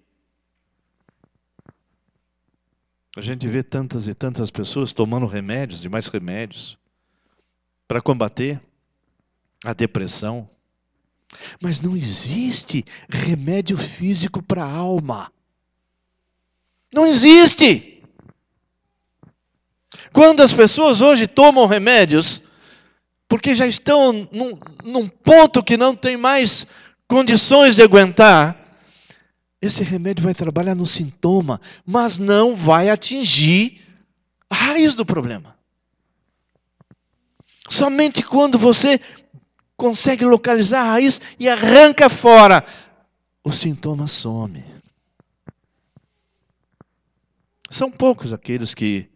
A 3.16 3.20
gente 3.20 3.48
vê 3.48 3.60
tantas 3.64 4.06
e 4.06 4.14
tantas 4.14 4.52
pessoas 4.52 4.92
tomando 4.92 5.26
remédios 5.26 5.84
e 5.84 5.88
mais 5.88 6.06
remédios 6.06 6.78
para 7.88 8.00
combater 8.00 8.62
a 9.64 9.72
depressão. 9.72 10.48
Mas 11.60 11.80
não 11.80 11.96
existe 11.96 12.84
remédio 13.08 13.76
físico 13.76 14.40
para 14.40 14.62
a 14.62 14.72
alma. 14.72 15.32
Não 16.94 17.04
existe. 17.04 17.89
Quando 20.12 20.42
as 20.42 20.52
pessoas 20.52 21.00
hoje 21.00 21.26
tomam 21.26 21.66
remédios, 21.66 22.42
porque 23.28 23.54
já 23.54 23.66
estão 23.66 24.28
num, 24.32 24.58
num 24.84 25.08
ponto 25.08 25.62
que 25.62 25.76
não 25.76 25.94
tem 25.94 26.16
mais 26.16 26.66
condições 27.06 27.74
de 27.74 27.82
aguentar, 27.82 28.56
esse 29.60 29.82
remédio 29.82 30.24
vai 30.24 30.34
trabalhar 30.34 30.74
no 30.74 30.86
sintoma, 30.86 31.60
mas 31.84 32.18
não 32.18 32.54
vai 32.54 32.88
atingir 32.88 33.80
a 34.48 34.54
raiz 34.54 34.94
do 34.94 35.04
problema. 35.04 35.56
Somente 37.68 38.22
quando 38.22 38.58
você 38.58 39.00
consegue 39.76 40.24
localizar 40.24 40.80
a 40.80 40.90
raiz 40.92 41.20
e 41.38 41.48
arranca 41.48 42.08
fora, 42.08 42.64
o 43.44 43.52
sintoma 43.52 44.06
some. 44.06 44.64
São 47.70 47.90
poucos 47.90 48.32
aqueles 48.32 48.74
que 48.74 49.08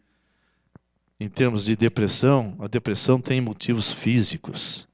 em 1.18 1.28
termos 1.28 1.64
de 1.64 1.76
depressão, 1.76 2.56
a 2.60 2.66
depressão 2.66 3.20
tem 3.20 3.40
motivos 3.40 3.92
físicos. 3.92 4.88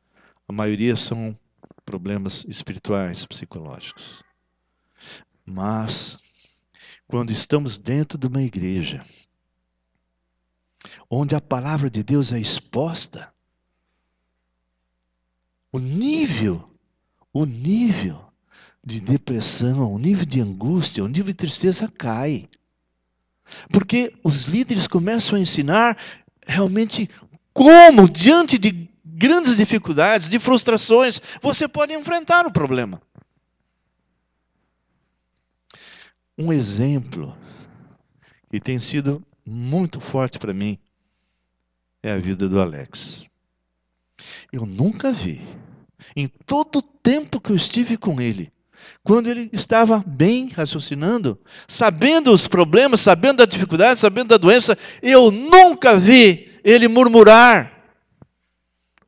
A 0.49 0.53
maioria 0.53 0.97
são 0.97 1.37
problemas 1.85 2.45
espirituais, 2.49 3.25
psicológicos. 3.27 4.23
Mas, 5.45 6.19
quando 7.09 7.31
estamos 7.31 7.79
dentro 7.79 8.19
de 8.19 8.27
uma 8.27 8.43
igreja, 8.43 9.05
onde 11.09 11.35
a 11.35 11.41
palavra 11.41 11.91
de 11.91 12.03
Deus 12.03 12.33
é 12.33 12.39
exposta, 12.39 13.33
o 15.73 15.79
nível, 15.79 16.69
o 17.33 17.45
nível 17.45 18.31
de 18.85 19.01
depressão, 19.01 19.93
o 19.93 19.99
nível 19.99 20.25
de 20.25 20.41
angústia, 20.41 21.05
o 21.05 21.09
nível 21.09 21.27
de 21.27 21.35
tristeza 21.35 21.89
cai. 21.89 22.49
Porque 23.71 24.13
os 24.23 24.45
líderes 24.45 24.87
começam 24.87 25.37
a 25.37 25.41
ensinar 25.41 25.97
realmente 26.47 27.09
como, 27.53 28.09
diante 28.09 28.59
de 28.59 28.89
grandes 29.05 29.57
dificuldades, 29.57 30.29
de 30.29 30.39
frustrações, 30.39 31.21
você 31.43 31.69
pode 31.69 31.93
enfrentar 31.93 32.47
o 32.47 32.53
problema. 32.53 33.01
Um 36.39 36.53
exemplo 36.53 37.37
que 38.51 38.59
tem 38.59 38.81
sido 38.81 39.23
muito 39.45 40.01
forte 40.01 40.39
para 40.39 40.55
mim 40.55 40.79
é 42.03 42.13
a 42.13 42.19
vida 42.19 42.49
do 42.49 42.61
Alex. 42.61 43.27
Eu 44.53 44.65
nunca 44.65 45.13
vi, 45.13 45.47
em 46.17 46.27
todo 46.27 46.77
o 46.77 46.83
tempo 46.83 47.41
que 47.41 47.51
eu 47.51 47.57
estive 47.57 47.97
com 47.97 48.21
ele, 48.21 48.51
quando 49.03 49.29
ele 49.29 49.49
estava 49.53 50.05
bem 50.07 50.49
raciocinando, 50.49 51.39
sabendo 51.67 52.33
os 52.33 52.47
problemas, 52.47 53.01
sabendo 53.01 53.39
da 53.39 53.47
dificuldade, 53.47 53.99
sabendo 53.99 54.29
da 54.29 54.37
doença, 54.37 54.77
eu 55.03 55.31
nunca 55.31 55.97
vi 55.97 56.61
ele 56.63 56.89
murmurar 56.89 57.73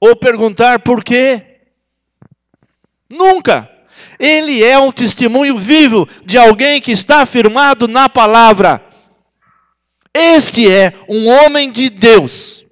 ou 0.00 0.16
perguntar 0.16 0.80
por 0.80 1.04
quê. 1.04 1.60
Nunca. 3.08 3.70
Ele 4.18 4.64
é 4.64 4.78
um 4.78 4.90
testemunho 4.90 5.58
vivo 5.58 6.08
de 6.24 6.38
alguém 6.38 6.80
que 6.80 6.92
está 6.92 7.22
afirmado 7.22 7.86
na 7.86 8.08
palavra. 8.08 8.84
Este 10.14 10.70
é 10.70 10.92
um 11.08 11.28
homem 11.28 11.70
de 11.70 11.88
Deus, 11.88 12.64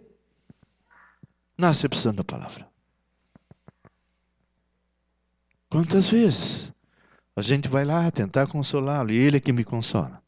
na 1.57 1.71
acepção 1.71 2.15
da 2.15 2.23
palavra. 2.23 2.69
Quantas 5.71 6.09
vezes 6.09 6.71
a 7.37 7.43
gente 7.43 7.69
vai 7.69 7.85
lá 7.85 8.11
tentar 8.11 8.47
consolá-lo 8.47 9.11
e 9.11 9.17
ele 9.17 9.37
é 9.37 9.41
que 9.41 9.53
me 9.53 9.65
consola? 9.65 10.23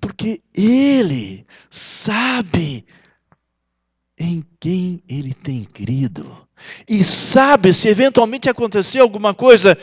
Porque 0.00 0.42
ele 0.54 1.46
sabe 1.70 2.84
em 4.18 4.44
quem 4.58 5.02
ele 5.08 5.32
tem 5.32 5.64
crido. 5.64 6.46
E 6.88 7.04
sabe 7.04 7.72
se 7.72 7.88
eventualmente 7.88 8.48
acontecer 8.48 8.98
alguma 8.98 9.32
coisa 9.34 9.78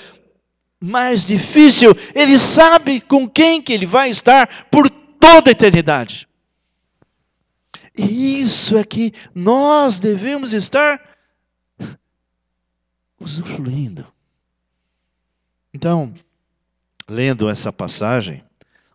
mais 0.80 1.26
difícil, 1.26 1.96
ele 2.14 2.38
sabe 2.38 3.00
com 3.00 3.28
quem 3.28 3.62
que 3.62 3.72
ele 3.74 3.86
vai 3.86 4.10
estar 4.10 4.66
por 4.70 4.90
toda 4.90 5.50
a 5.50 5.52
eternidade. 5.52 6.28
E 7.98 8.42
isso 8.42 8.78
é 8.78 8.84
que 8.84 9.14
nós 9.34 10.00
devemos 10.00 10.52
estar 10.52 11.02
usufruindo. 13.20 14.06
Então, 15.76 16.14
lendo 17.06 17.50
essa 17.50 17.70
passagem, 17.70 18.42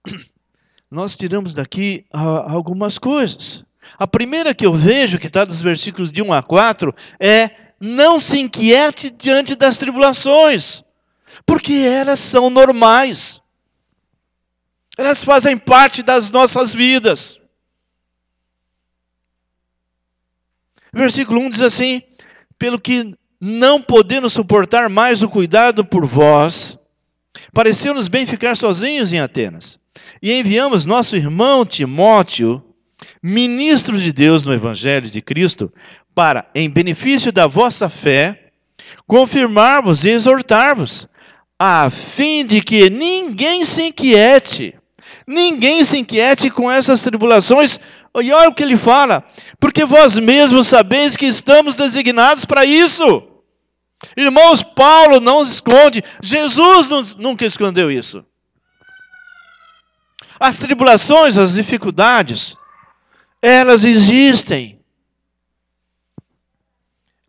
nós 0.91 1.15
tiramos 1.15 1.53
daqui 1.53 2.07
ah, 2.11 2.51
algumas 2.51 2.97
coisas. 2.97 3.63
A 3.99 4.07
primeira 4.07 4.55
que 4.55 4.65
eu 4.65 4.73
vejo, 4.73 5.19
que 5.19 5.27
está 5.27 5.45
dos 5.45 5.61
versículos 5.61 6.11
de 6.11 6.23
1 6.23 6.33
a 6.33 6.43
4, 6.43 6.95
é: 7.21 7.51
não 7.79 8.19
se 8.19 8.39
inquiete 8.39 9.11
diante 9.11 9.55
das 9.55 9.77
tribulações, 9.77 10.83
porque 11.45 11.75
elas 11.75 12.19
são 12.19 12.49
normais, 12.49 13.43
elas 14.97 15.23
fazem 15.23 15.59
parte 15.59 16.03
das 16.03 16.31
nossas 16.31 16.73
vidas. 16.73 17.39
Versículo 20.95 21.43
1 21.43 21.51
diz 21.51 21.61
assim: 21.61 22.01
pelo 22.59 22.81
que 22.81 23.15
não 23.41 23.81
podendo 23.81 24.29
suportar 24.29 24.91
mais 24.91 25.23
o 25.23 25.29
cuidado 25.29 25.85
por 25.85 26.05
vós, 26.05 26.79
pareceu-nos 27.55 28.07
bem 28.07 28.27
ficar 28.27 28.57
sozinhos 28.57 29.13
em 29.13 29.19
Atenas. 29.19 29.79
E 30.23 30.33
enviamos 30.33 30.85
nosso 30.85 31.17
irmão 31.17 31.65
Timóteo, 31.65 32.63
ministro 33.23 33.99
de 33.99 34.13
Deus 34.13 34.45
no 34.45 34.53
Evangelho 34.53 35.11
de 35.11 35.23
Cristo, 35.23 35.73
para, 36.15 36.47
em 36.55 36.69
benefício 36.69 37.33
da 37.33 37.47
vossa 37.47 37.89
fé, 37.89 38.51
confirmar-vos 39.07 40.05
e 40.05 40.11
exortar-vos, 40.11 41.09
a 41.59 41.89
fim 41.89 42.45
de 42.45 42.61
que 42.61 42.91
ninguém 42.91 43.65
se 43.65 43.85
inquiete, 43.85 44.75
ninguém 45.27 45.85
se 45.85 45.99
inquiete 45.99 46.51
com 46.51 46.71
essas 46.71 47.03
tribulações. 47.03 47.81
E 48.21 48.33
olha 48.33 48.49
o 48.49 48.55
que 48.55 48.63
ele 48.63 48.77
fala, 48.77 49.25
porque 49.59 49.85
vós 49.85 50.17
mesmos 50.17 50.67
sabeis 50.67 51.17
que 51.17 51.27
estamos 51.27 51.75
designados 51.75 52.45
para 52.45 52.65
isso. 52.65 53.30
Irmãos, 54.17 54.63
Paulo 54.63 55.21
não 55.21 55.43
esconde, 55.43 56.03
Jesus 56.23 56.89
nunca 57.17 57.45
escondeu 57.45 57.91
isso. 57.91 58.25
As 60.39 60.59
tribulações, 60.59 61.37
as 61.37 61.55
dificuldades, 61.55 62.57
elas 63.43 63.85
existem. 63.85 64.81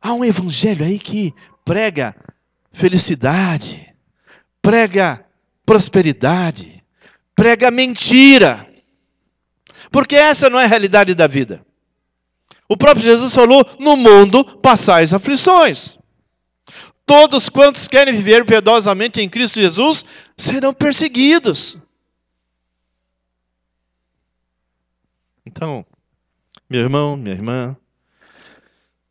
Há 0.01 0.13
um 0.13 0.23
evangelho 0.23 0.86
aí 0.86 0.97
que 0.97 1.34
prega 1.65 2.15
felicidade, 2.71 3.93
prega 4.62 5.25
prosperidade, 5.65 6.84
prega 7.36 7.69
mentira. 7.69 8.67
Porque 9.91 10.15
essa 10.15 10.49
não 10.49 10.60
é 10.60 10.63
a 10.63 10.67
realidade 10.67 11.13
da 11.13 11.27
vida. 11.27 11.65
O 12.67 12.77
próprio 12.77 13.03
Jesus 13.03 13.36
falou: 13.36 13.65
no 13.77 13.97
mundo 13.97 14.45
passais 14.60 15.12
aflições. 15.12 15.99
Todos 17.12 17.50
quantos 17.50 17.89
querem 17.89 18.13
viver 18.13 18.45
piedosamente 18.45 19.19
em 19.19 19.28
Cristo 19.28 19.60
Jesus 19.60 20.06
serão 20.38 20.74
perseguidos. 20.74 21.78
Então, 25.45 25.86
meu 26.69 26.80
irmão, 26.80 27.17
minha 27.17 27.36
irmã, 27.36 27.76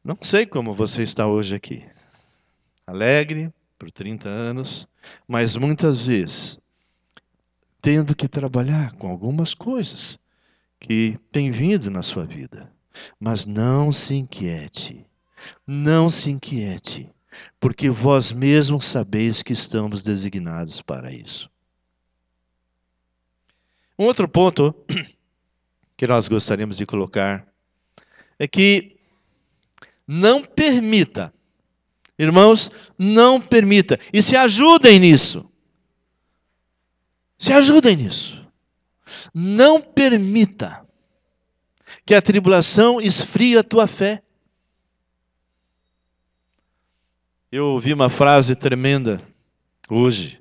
não 0.02 0.16
sei 0.22 0.46
como 0.46 0.72
você 0.72 1.02
está 1.02 1.26
hoje 1.26 1.54
aqui. 1.54 1.84
Alegre 2.86 3.52
por 3.78 3.90
30 3.90 4.26
anos, 4.30 4.88
mas 5.28 5.54
muitas 5.58 6.06
vezes 6.06 6.58
tendo 7.82 8.16
que 8.16 8.26
trabalhar 8.26 8.92
com 8.92 9.10
algumas 9.10 9.52
coisas 9.52 10.18
que 10.80 11.18
têm 11.30 11.50
vindo 11.50 11.90
na 11.90 12.02
sua 12.02 12.24
vida. 12.24 12.72
Mas 13.20 13.44
não 13.44 13.92
se 13.92 14.14
inquiete. 14.14 15.04
Não 15.66 16.08
se 16.08 16.30
inquiete 16.30 17.12
porque 17.58 17.90
vós 17.90 18.32
mesmos 18.32 18.86
sabeis 18.86 19.42
que 19.42 19.52
estamos 19.52 20.02
designados 20.02 20.80
para 20.80 21.12
isso. 21.12 21.50
Um 23.98 24.04
outro 24.04 24.28
ponto 24.28 24.74
que 25.96 26.06
nós 26.06 26.28
gostaríamos 26.28 26.76
de 26.76 26.86
colocar 26.86 27.46
é 28.38 28.48
que 28.48 28.96
não 30.06 30.42
permita, 30.42 31.32
irmãos, 32.18 32.70
não 32.98 33.40
permita, 33.40 34.00
e 34.12 34.22
se 34.22 34.34
ajudem 34.34 34.98
nisso. 34.98 35.48
Se 37.38 37.52
ajudem 37.52 37.96
nisso. 37.96 38.44
Não 39.32 39.80
permita 39.80 40.86
que 42.04 42.14
a 42.14 42.22
tribulação 42.22 43.00
esfrie 43.00 43.56
a 43.56 43.62
tua 43.62 43.86
fé. 43.86 44.22
Eu 47.52 47.66
ouvi 47.66 47.92
uma 47.92 48.08
frase 48.08 48.54
tremenda 48.54 49.20
hoje, 49.88 50.40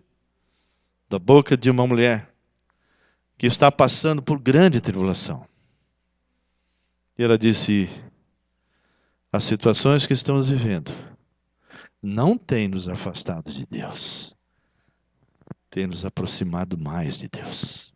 da 1.10 1.18
boca 1.18 1.58
de 1.58 1.70
uma 1.72 1.88
mulher 1.88 2.32
que 3.36 3.48
está 3.48 3.72
passando 3.72 4.22
por 4.22 4.40
grande 4.40 4.80
tribulação. 4.80 5.48
E 7.18 7.24
ela 7.24 7.36
disse: 7.36 7.90
as 9.32 9.44
situações 9.44 10.06
que 10.06 10.14
estamos 10.14 10.50
vivendo 10.50 10.92
não 12.02 12.38
têm 12.38 12.68
nos 12.68 12.88
afastado 12.88 13.52
de 13.52 13.66
Deus, 13.66 14.36
têm 15.70 15.88
nos 15.88 16.06
aproximado 16.06 16.78
mais 16.78 17.18
de 17.18 17.28
Deus. 17.28 17.92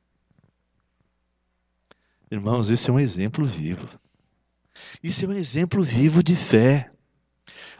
Irmãos, 2.31 2.69
isso 2.69 2.89
é 2.89 2.93
um 2.95 2.99
exemplo 2.99 3.45
vivo. 3.45 3.87
Isso 5.03 5.23
é 5.23 5.27
um 5.27 5.33
exemplo 5.33 5.83
vivo 5.83 6.23
de 6.23 6.35
fé. 6.35 6.92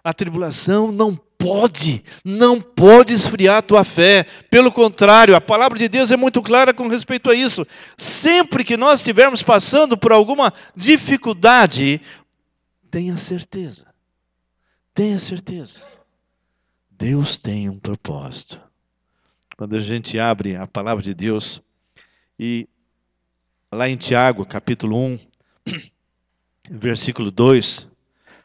A 0.04 0.13
tribulação 0.13 0.92
não 0.92 1.16
pode, 1.16 2.04
não 2.24 2.62
pode 2.62 3.13
esfriar 3.13 3.58
a 3.58 3.62
tua 3.62 3.84
fé. 3.84 4.26
Pelo 4.50 4.72
contrário, 4.72 5.36
a 5.36 5.42
palavra 5.42 5.78
de 5.78 5.88
Deus 5.88 6.12
é 6.12 6.18
muito 6.18 6.42
clara 6.42 6.74
com 6.74 6.88
respeito 6.88 7.30
a 7.30 7.36
isso. 7.36 7.66
Sempre 7.98 8.63
que 8.63 8.78
nós 8.78 9.00
estivermos 9.00 9.44
passando 9.44 9.98
por 9.98 10.12
alguma 10.12 10.54
dificuldade, 10.76 12.02
tenha 12.89 13.18
certeza. 13.18 13.88
Tenha 14.94 15.20
certeza. 15.20 15.82
Deus 16.92 17.38
tem 17.38 17.70
um 17.70 17.80
propósito. 17.80 18.62
Quando 19.58 19.76
a 19.76 19.82
gente 19.82 20.18
abre 20.20 20.56
a 20.56 20.66
palavra 20.66 21.04
de 21.04 21.13
Deus 21.13 21.62
e 22.39 22.68
lá 23.72 23.89
em 23.89 23.98
Tiago, 23.98 24.46
capítulo 24.46 24.98
1, 24.98 25.20
versículo 26.72 27.30
2, 27.32 27.88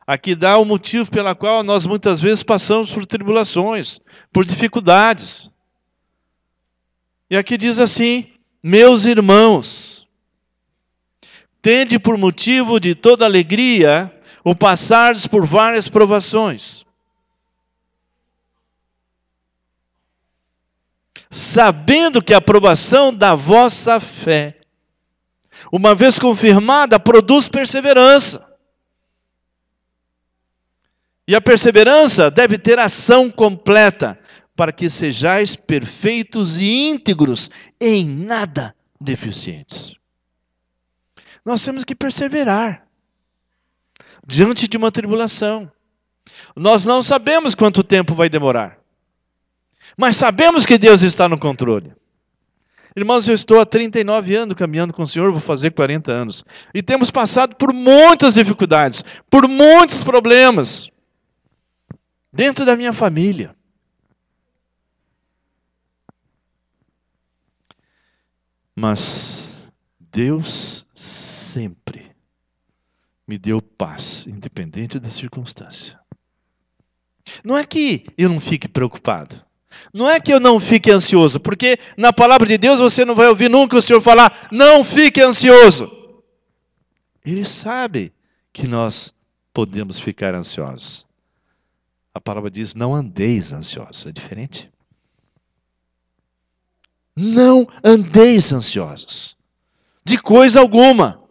Aqui 0.09 0.35
dá 0.35 0.57
o 0.57 0.65
motivo 0.65 1.11
pela 1.11 1.35
qual 1.35 1.63
nós 1.63 1.85
muitas 1.85 2.19
vezes 2.19 2.43
passamos 2.43 2.91
por 2.91 3.05
tribulações, 3.05 4.01
por 4.33 4.43
dificuldades. 4.47 5.51
E 7.29 7.37
aqui 7.37 7.59
diz 7.59 7.79
assim: 7.79 8.33
Meus 8.63 9.05
irmãos, 9.05 10.09
tende 11.61 11.99
por 11.99 12.17
motivo 12.17 12.81
de 12.81 12.95
toda 12.95 13.27
alegria 13.27 14.11
o 14.43 14.55
passardes 14.57 15.27
por 15.27 15.45
várias 15.45 15.89
provações. 15.89 16.87
sabendo 21.31 22.23
que 22.23 22.33
a 22.33 22.39
aprovação 22.39 23.13
da 23.13 23.35
vossa 23.35 24.01
fé, 24.01 24.57
uma 25.71 25.95
vez 25.95 26.19
confirmada, 26.19 26.99
produz 26.99 27.49
perseverança. 27.49 28.48
E 31.29 31.35
a 31.35 31.43
perseverança 31.43 32.31
deve 32.31 32.57
ter 32.57 32.79
ação 32.79 33.31
completa, 33.31 34.19
para 34.57 34.73
que 34.73 34.89
sejais 34.89 35.55
perfeitos 35.55 36.57
e 36.57 36.89
íntegros, 36.89 37.51
em 37.79 38.09
nada 38.09 38.75
deficientes. 38.99 39.95
Nós 41.45 41.63
temos 41.63 41.85
que 41.85 41.95
perseverar 41.95 42.87
diante 44.27 44.67
de 44.67 44.79
uma 44.79 44.91
tribulação. 44.91 45.71
Nós 46.57 46.87
não 46.87 47.03
sabemos 47.03 47.55
quanto 47.55 47.85
tempo 47.85 48.15
vai 48.15 48.31
demorar, 48.31 48.79
mas 49.99 50.17
sabemos 50.17 50.65
que 50.65 50.79
Deus 50.79 51.03
está 51.03 51.29
no 51.29 51.39
controle. 51.39 51.93
Irmãos, 52.97 53.29
eu 53.29 53.35
estou 53.35 53.61
há 53.61 53.67
39 53.67 54.35
anos 54.35 54.55
caminhando 54.55 54.95
com 54.95 55.03
o 55.03 55.07
Senhor, 55.07 55.31
vou 55.31 55.41
fazer 55.41 55.73
40 55.73 56.11
anos. 56.11 56.43
E 56.75 56.83
temos 56.83 57.11
passado 57.11 57.55
por 57.55 57.71
muitas 57.71 58.33
dificuldades, 58.33 59.05
por 59.31 59.47
muitos 59.47 60.03
problemas 60.03 60.91
dentro 62.33 62.65
da 62.65 62.77
minha 62.77 62.93
família. 62.93 63.55
Mas 68.75 69.55
Deus 69.99 70.87
sempre 70.95 72.15
me 73.27 73.37
deu 73.37 73.61
paz, 73.61 74.25
independente 74.27 74.99
da 74.99 75.11
circunstância. 75.11 75.99
Não 77.45 77.59
é 77.59 77.65
que 77.65 78.07
eu 78.17 78.29
não 78.29 78.41
fique 78.41 78.69
preocupado. 78.69 79.45
Não 79.93 80.09
é 80.09 80.21
que 80.21 80.33
eu 80.33 80.41
não 80.41 80.61
fique 80.61 80.91
ansioso, 80.91 81.41
porque 81.41 81.79
na 81.97 82.13
palavra 82.13 82.47
de 82.47 82.57
Deus 82.57 82.81
você 82.81 83.05
não 83.05 83.15
vai 83.15 83.29
ouvir 83.29 83.51
nunca 83.51 83.77
o 83.77 83.83
Senhor 83.83 84.01
falar, 84.01 84.49
não 84.51 84.85
fique 84.85 85.21
ansioso. 85.21 85.91
Ele 87.25 87.45
sabe 87.45 88.13
que 88.53 88.67
nós 88.67 89.15
podemos 89.53 89.99
ficar 89.99 90.35
ansiosos. 90.35 91.08
A 92.19 92.21
palavra 92.21 92.51
diz: 92.51 92.75
não 92.75 92.97
andeis 92.97 93.53
ansiosos. 93.53 94.07
É 94.07 94.11
diferente. 94.11 94.69
Não 97.17 97.69
andeis 97.85 98.53
ansiosos 98.53 99.37
de 100.05 100.19
coisa 100.19 100.59
alguma. 100.59 101.23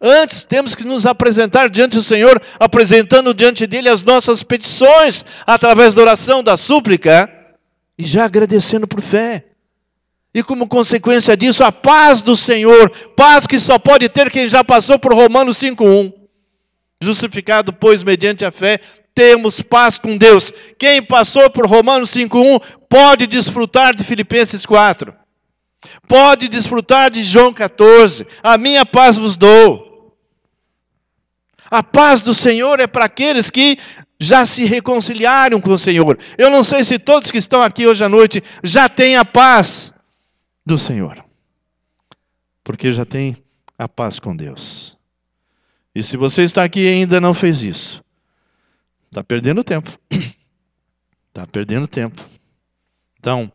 Antes 0.00 0.44
temos 0.44 0.76
que 0.76 0.84
nos 0.84 1.04
apresentar 1.04 1.68
diante 1.68 1.96
do 1.96 2.02
Senhor, 2.02 2.40
apresentando 2.60 3.34
diante 3.34 3.66
dele 3.66 3.88
as 3.88 4.04
nossas 4.04 4.42
petições, 4.42 5.24
através 5.44 5.94
da 5.94 6.02
oração, 6.02 6.44
da 6.44 6.56
súplica, 6.56 7.28
e 7.98 8.04
já 8.04 8.24
agradecendo 8.24 8.86
por 8.86 9.00
fé. 9.00 9.46
E 10.32 10.44
como 10.44 10.68
consequência 10.68 11.36
disso, 11.36 11.64
a 11.64 11.72
paz 11.72 12.22
do 12.22 12.36
Senhor, 12.36 12.88
paz 13.16 13.48
que 13.48 13.58
só 13.58 13.80
pode 13.80 14.08
ter 14.08 14.30
quem 14.30 14.48
já 14.48 14.62
passou 14.62 14.96
por 14.98 15.12
Romanos 15.12 15.56
5:1. 15.58 16.12
Justificado, 17.00 17.72
pois, 17.72 18.04
mediante 18.04 18.44
a 18.44 18.52
fé, 18.52 18.80
temos 19.14 19.60
paz 19.62 19.98
com 19.98 20.16
Deus. 20.16 20.52
Quem 20.78 21.02
passou 21.02 21.50
por 21.50 21.66
Romanos 21.66 22.10
5:1 22.10 22.60
pode 22.88 23.26
desfrutar 23.26 23.94
de 23.94 24.04
Filipenses 24.04 24.66
4. 24.66 25.14
Pode 26.08 26.48
desfrutar 26.48 27.10
de 27.10 27.22
João 27.22 27.52
14. 27.52 28.26
A 28.42 28.56
minha 28.56 28.86
paz 28.86 29.16
vos 29.16 29.36
dou. 29.36 30.16
A 31.70 31.82
paz 31.82 32.20
do 32.20 32.34
Senhor 32.34 32.80
é 32.80 32.86
para 32.86 33.06
aqueles 33.06 33.50
que 33.50 33.78
já 34.20 34.46
se 34.46 34.64
reconciliaram 34.64 35.60
com 35.60 35.72
o 35.72 35.78
Senhor. 35.78 36.18
Eu 36.38 36.50
não 36.50 36.62
sei 36.62 36.84
se 36.84 36.98
todos 36.98 37.30
que 37.30 37.38
estão 37.38 37.62
aqui 37.62 37.86
hoje 37.86 38.04
à 38.04 38.08
noite 38.08 38.42
já 38.62 38.88
têm 38.88 39.16
a 39.16 39.24
paz 39.24 39.92
do 40.64 40.78
Senhor. 40.78 41.24
Porque 42.62 42.92
já 42.92 43.04
tem 43.04 43.36
a 43.76 43.88
paz 43.88 44.20
com 44.20 44.36
Deus. 44.36 44.96
E 45.94 46.02
se 46.02 46.16
você 46.16 46.42
está 46.42 46.62
aqui 46.62 46.80
e 46.80 46.88
ainda 46.88 47.20
não 47.20 47.34
fez 47.34 47.62
isso, 47.62 48.02
Está 49.12 49.22
perdendo 49.22 49.62
tempo. 49.62 50.00
Está 51.28 51.46
perdendo 51.46 51.86
tempo. 51.86 52.24
Então, 53.18 53.52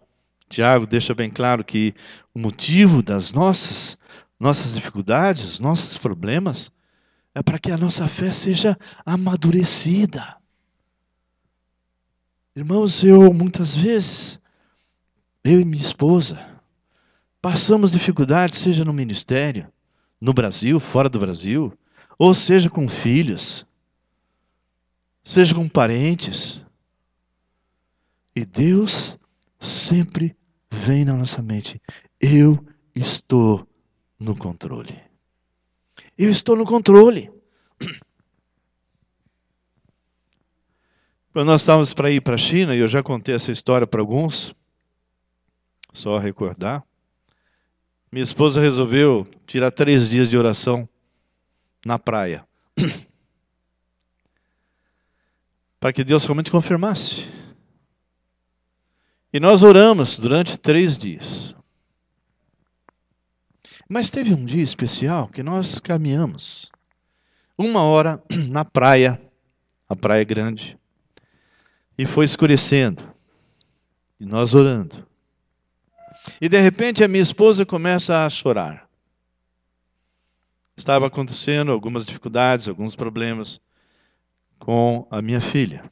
Tiago 0.48 0.86
deixa 0.86 1.16
bem 1.16 1.32
claro 1.32 1.64
que 1.64 1.96
o 2.32 2.38
motivo 2.38 3.02
das 3.02 3.34
nossas 3.34 3.98
nossas 4.40 4.76
dificuldades, 4.76 5.60
nossos 5.60 5.98
problemas, 5.98 6.72
é 7.34 7.42
para 7.42 7.58
que 7.58 7.72
a 7.72 7.78
nossa 7.78 8.08
fé 8.08 8.32
seja 8.32 8.78
amadurecida. 9.04 10.38
Irmãos, 12.56 13.04
eu 13.04 13.34
muitas 13.34 13.76
vezes, 13.76 14.40
eu 15.44 15.60
e 15.60 15.66
minha 15.66 15.82
esposa, 15.82 16.40
passamos 17.42 17.92
dificuldades, 17.92 18.60
seja 18.60 18.86
no 18.86 18.94
ministério, 18.94 19.68
no 20.22 20.34
Brasil, 20.34 20.80
fora 20.80 21.10
do 21.10 21.20
Brasil, 21.20 21.74
ou 22.20 22.36
seja 22.36 22.70
com 22.70 22.88
filhos, 22.88 23.66
seja 25.28 25.54
com 25.54 25.68
parentes. 25.68 26.62
E 28.34 28.46
Deus 28.46 29.18
sempre 29.60 30.38
vem 30.72 31.04
na 31.04 31.18
nossa 31.18 31.42
mente: 31.42 31.82
eu 32.20 32.66
estou 32.96 33.68
no 34.18 34.36
controle. 34.36 34.98
Eu 36.18 36.32
estou 36.32 36.56
no 36.56 36.66
controle. 36.66 37.30
Quando 41.34 41.48
nós 41.48 41.62
estávamos 41.62 41.94
para 41.94 42.10
ir 42.10 42.22
para 42.22 42.36
a 42.36 42.38
China, 42.38 42.74
e 42.74 42.80
eu 42.80 42.88
já 42.88 43.04
contei 43.04 43.36
essa 43.36 43.52
história 43.52 43.86
para 43.86 44.02
alguns, 44.02 44.56
só 45.94 46.18
recordar, 46.18 46.84
minha 48.12 48.24
esposa 48.24 48.62
resolveu 48.62 49.28
tirar 49.46 49.72
três 49.72 50.10
dias 50.10 50.30
de 50.30 50.38
oração 50.38 50.88
na 51.86 52.00
praia. 52.00 52.48
Para 55.80 55.94
que 55.94 56.04
Deus 56.04 56.26
realmente 56.26 56.52
confirmasse. 56.52 57.28
E 59.32 59.40
nós 59.40 59.62
oramos 59.62 60.18
durante 60.18 60.58
três 60.58 60.98
dias. 60.98 61.56
Mas 63.88 64.10
teve 64.10 64.34
um 64.34 64.46
dia 64.46 64.64
especial 64.64 65.28
que 65.30 65.44
nós 65.44 65.80
caminhamos 65.80 66.70
uma 67.58 67.84
hora 67.84 68.22
na 68.50 68.64
praia, 68.64 69.22
a 69.88 69.96
praia 69.96 70.24
grande, 70.24 70.78
e 71.98 72.06
foi 72.06 72.26
escurecendo, 72.26 73.04
e 74.20 74.26
nós 74.26 74.54
orando. 74.54 75.08
E 76.42 76.50
de 76.50 76.60
repente 76.60 77.04
a 77.04 77.08
minha 77.08 77.24
esposa 77.24 77.66
começa 77.66 78.26
a 78.26 78.30
chorar. 78.30 78.88
Estava 80.76 81.08
acontecendo 81.08 81.72
algumas 81.72 82.06
dificuldades, 82.06 82.68
alguns 82.68 82.96
problemas 82.96 83.60
com 84.60 85.08
a 85.10 85.22
minha 85.22 85.42
filha. 85.42 85.90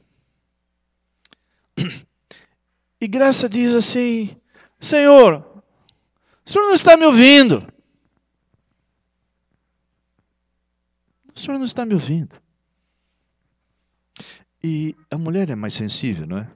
E 3.00 3.06
Graça 3.06 3.48
diz 3.48 3.74
assim: 3.74 4.36
Senhor, 4.80 5.62
o 6.44 6.50
senhor 6.50 6.66
não 6.66 6.74
está 6.74 6.96
me 6.96 7.04
ouvindo. 7.04 7.72
O 11.34 11.38
senhor 11.38 11.58
não 11.58 11.66
está 11.66 11.84
me 11.84 11.92
ouvindo. 11.94 12.34
E 14.64 14.96
a 15.10 15.18
mulher 15.18 15.50
é 15.50 15.54
mais 15.54 15.74
sensível, 15.74 16.26
não 16.26 16.38
é? 16.38 16.50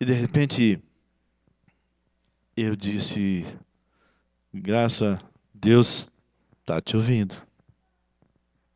E 0.00 0.04
de 0.04 0.12
repente 0.12 0.82
eu 2.56 2.74
disse: 2.74 3.46
Graça, 4.52 5.20
Deus 5.54 6.10
está 6.60 6.80
te 6.80 6.96
ouvindo. 6.96 7.40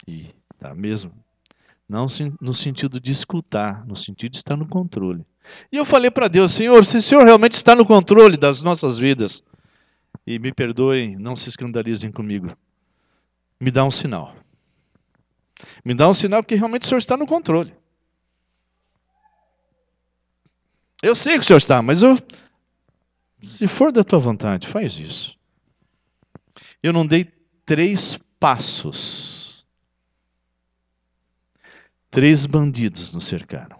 E 0.06 0.34
está 0.54 0.74
mesmo. 0.74 1.12
Não 1.88 2.06
no 2.38 2.52
sentido 2.52 3.00
de 3.00 3.10
escutar, 3.10 3.86
no 3.86 3.96
sentido 3.96 4.32
de 4.32 4.38
estar 4.38 4.56
no 4.56 4.68
controle. 4.68 5.24
E 5.72 5.78
eu 5.78 5.84
falei 5.86 6.10
para 6.10 6.28
Deus, 6.28 6.52
Senhor, 6.52 6.84
se 6.84 6.98
o 6.98 7.02
Senhor 7.02 7.24
realmente 7.24 7.54
está 7.54 7.74
no 7.74 7.86
controle 7.86 8.36
das 8.36 8.60
nossas 8.60 8.98
vidas, 8.98 9.42
e 10.26 10.38
me 10.38 10.52
perdoem, 10.52 11.16
não 11.16 11.34
se 11.34 11.48
escandalizem 11.48 12.12
comigo, 12.12 12.54
me 13.58 13.70
dá 13.70 13.82
um 13.84 13.90
sinal. 13.90 14.36
Me 15.82 15.94
dá 15.94 16.06
um 16.06 16.12
sinal 16.12 16.44
que 16.44 16.54
realmente 16.54 16.82
o 16.82 16.86
Senhor 16.86 16.98
está 16.98 17.16
no 17.16 17.26
controle. 17.26 17.74
Eu 21.02 21.16
sei 21.16 21.34
que 21.34 21.40
o 21.40 21.44
Senhor 21.44 21.56
está, 21.56 21.80
mas 21.80 22.02
eu, 22.02 22.18
se 23.42 23.66
for 23.66 23.90
da 23.90 24.04
tua 24.04 24.18
vontade, 24.18 24.66
faz 24.66 24.98
isso. 24.98 25.34
Eu 26.82 26.92
não 26.92 27.06
dei 27.06 27.24
três 27.64 28.18
passos 28.38 29.37
Três 32.10 32.46
bandidos 32.46 33.12
nos 33.14 33.24
cercaram. 33.24 33.78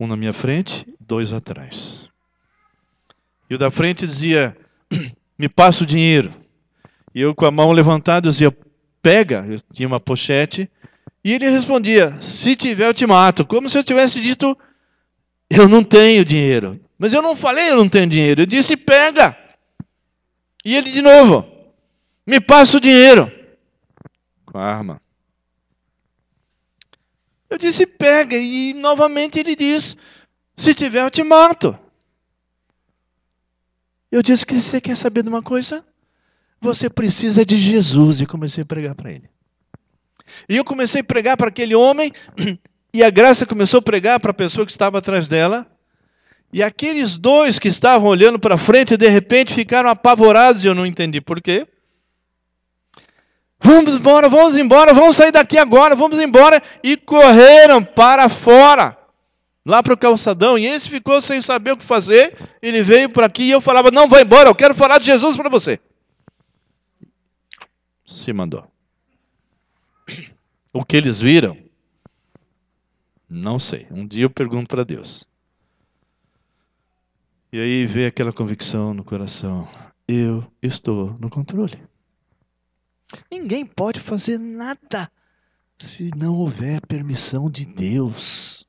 Um 0.00 0.06
na 0.06 0.16
minha 0.16 0.32
frente, 0.32 0.86
dois 1.00 1.32
atrás. 1.32 2.08
E 3.48 3.54
o 3.54 3.58
da 3.58 3.70
frente 3.70 4.06
dizia: 4.06 4.56
Me 5.38 5.48
passa 5.48 5.84
o 5.84 5.86
dinheiro. 5.86 6.34
E 7.14 7.20
eu, 7.20 7.34
com 7.34 7.46
a 7.46 7.50
mão 7.50 7.72
levantada, 7.72 8.30
dizia: 8.30 8.56
Pega. 9.02 9.46
Eu 9.46 9.58
tinha 9.72 9.88
uma 9.88 10.00
pochete. 10.00 10.70
E 11.24 11.32
ele 11.32 11.48
respondia: 11.48 12.16
Se 12.20 12.56
tiver, 12.56 12.88
eu 12.88 12.94
te 12.94 13.06
mato. 13.06 13.46
Como 13.46 13.68
se 13.68 13.78
eu 13.78 13.84
tivesse 13.84 14.20
dito: 14.20 14.56
Eu 15.50 15.68
não 15.68 15.84
tenho 15.84 16.24
dinheiro. 16.24 16.80
Mas 16.98 17.12
eu 17.12 17.20
não 17.20 17.36
falei 17.36 17.70
eu 17.70 17.76
não 17.76 17.88
tenho 17.88 18.08
dinheiro. 18.08 18.42
Eu 18.42 18.46
disse 18.46 18.76
pega. 18.76 19.36
E 20.64 20.74
ele 20.74 20.90
de 20.90 21.02
novo, 21.02 21.46
me 22.26 22.40
passa 22.40 22.78
o 22.78 22.80
dinheiro. 22.80 23.30
Com 24.44 24.58
a 24.58 24.64
arma. 24.64 25.00
Eu 27.56 27.58
disse 27.58 27.86
pega. 27.86 28.36
E 28.36 28.74
novamente 28.74 29.38
ele 29.38 29.56
diz: 29.56 29.96
se 30.54 30.74
tiver 30.74 31.02
eu 31.02 31.10
te 31.10 31.22
mato. 31.22 31.76
Eu 34.12 34.22
disse 34.22 34.44
que 34.44 34.60
você 34.60 34.78
quer 34.78 34.94
saber 34.94 35.22
de 35.22 35.30
uma 35.30 35.42
coisa? 35.42 35.82
Você 36.60 36.90
precisa 36.90 37.46
de 37.46 37.56
Jesus. 37.56 38.20
E 38.20 38.26
comecei 38.26 38.62
a 38.62 38.66
pregar 38.66 38.94
para 38.94 39.10
ele. 39.10 39.30
E 40.46 40.56
eu 40.56 40.64
comecei 40.64 41.00
a 41.00 41.04
pregar 41.04 41.38
para 41.38 41.48
aquele 41.48 41.74
homem, 41.74 42.12
e 42.92 43.02
a 43.02 43.08
graça 43.08 43.46
começou 43.46 43.78
a 43.78 43.82
pregar 43.82 44.20
para 44.20 44.32
a 44.32 44.34
pessoa 44.34 44.66
que 44.66 44.72
estava 44.72 44.98
atrás 44.98 45.26
dela. 45.26 45.66
E 46.52 46.62
aqueles 46.62 47.16
dois 47.16 47.58
que 47.58 47.68
estavam 47.68 48.10
olhando 48.10 48.38
para 48.38 48.58
frente, 48.58 48.98
de 48.98 49.08
repente 49.08 49.54
ficaram 49.54 49.88
apavorados, 49.88 50.62
e 50.62 50.66
eu 50.66 50.74
não 50.74 50.84
entendi 50.84 51.22
por 51.22 51.40
quê. 51.40 51.66
Vamos 53.58 53.94
embora, 53.94 54.28
vamos 54.28 54.56
embora, 54.56 54.92
vamos 54.92 55.16
sair 55.16 55.32
daqui 55.32 55.58
agora, 55.58 55.94
vamos 55.94 56.18
embora. 56.18 56.62
E 56.82 56.96
correram 56.96 57.82
para 57.82 58.28
fora, 58.28 58.96
lá 59.64 59.82
para 59.82 59.94
o 59.94 59.98
calçadão. 59.98 60.58
E 60.58 60.66
esse 60.66 60.88
ficou 60.88 61.20
sem 61.20 61.40
saber 61.40 61.72
o 61.72 61.76
que 61.76 61.84
fazer. 61.84 62.36
Ele 62.60 62.82
veio 62.82 63.08
por 63.10 63.24
aqui 63.24 63.44
e 63.44 63.50
eu 63.50 63.60
falava: 63.60 63.90
Não, 63.90 64.08
vai 64.08 64.22
embora, 64.22 64.48
eu 64.48 64.54
quero 64.54 64.74
falar 64.74 64.98
de 64.98 65.06
Jesus 65.06 65.36
para 65.36 65.48
você. 65.48 65.80
Se 68.04 68.32
mandou. 68.32 68.64
O 70.72 70.84
que 70.84 70.96
eles 70.96 71.20
viram? 71.20 71.56
Não 73.28 73.58
sei. 73.58 73.86
Um 73.90 74.06
dia 74.06 74.24
eu 74.24 74.30
pergunto 74.30 74.68
para 74.68 74.84
Deus. 74.84 75.26
E 77.52 77.58
aí 77.58 77.86
vem 77.86 78.06
aquela 78.06 78.32
convicção 78.32 78.92
no 78.92 79.02
coração: 79.02 79.66
eu 80.06 80.46
estou 80.62 81.16
no 81.18 81.30
controle. 81.30 81.80
Ninguém 83.30 83.66
pode 83.66 84.00
fazer 84.00 84.38
nada 84.38 85.10
se 85.78 86.10
não 86.16 86.34
houver 86.34 86.80
permissão 86.86 87.50
de 87.50 87.66
Deus. 87.66 88.66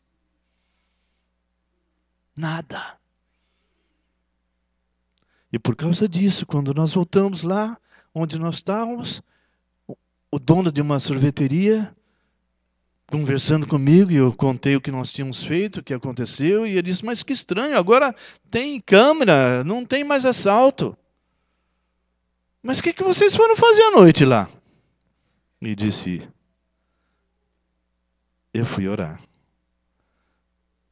Nada. 2.36 2.98
E 5.52 5.58
por 5.58 5.76
causa 5.76 6.08
disso, 6.08 6.46
quando 6.46 6.74
nós 6.74 6.94
voltamos 6.94 7.44
lá 7.44 7.78
onde 8.14 8.38
nós 8.38 8.56
estávamos, 8.56 9.22
o 10.32 10.40
dono 10.40 10.72
de 10.72 10.82
uma 10.82 11.00
sorveteria 11.00 11.96
conversando 13.10 13.66
comigo 13.66 14.12
e 14.12 14.16
eu 14.16 14.34
contei 14.34 14.76
o 14.76 14.82
que 14.82 14.92
nós 14.92 15.14
tínhamos 15.14 15.42
feito, 15.42 15.80
o 15.80 15.84
que 15.84 15.94
aconteceu, 15.94 16.68
e 16.68 16.72
ele 16.72 16.82
disse: 16.84 17.06
Mas 17.06 17.24
que 17.24 17.32
estranho, 17.32 17.78
agora 17.78 18.14
tem 18.52 18.80
câmera, 18.82 19.64
não 19.64 19.86
tem 19.86 20.04
mais 20.04 20.26
assalto. 20.26 20.98
Mas 22.68 22.80
o 22.80 22.84
que, 22.84 22.92
que 22.92 23.02
vocês 23.02 23.34
foram 23.34 23.56
fazer 23.56 23.82
à 23.82 23.92
noite 23.92 24.26
lá? 24.26 24.50
E 25.62 25.74
disse: 25.74 26.28
Eu 28.54 28.66
fui 28.66 28.90
orar. 28.90 29.24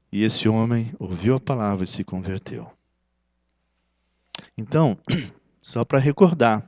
E 0.10 0.24
esse 0.24 0.48
homem 0.48 0.96
ouviu 0.98 1.36
a 1.36 1.40
palavra 1.40 1.84
e 1.84 1.88
se 1.90 2.02
converteu. 2.02 2.72
Então, 4.58 4.98
só 5.62 5.84
para 5.84 6.00
recordar, 6.00 6.66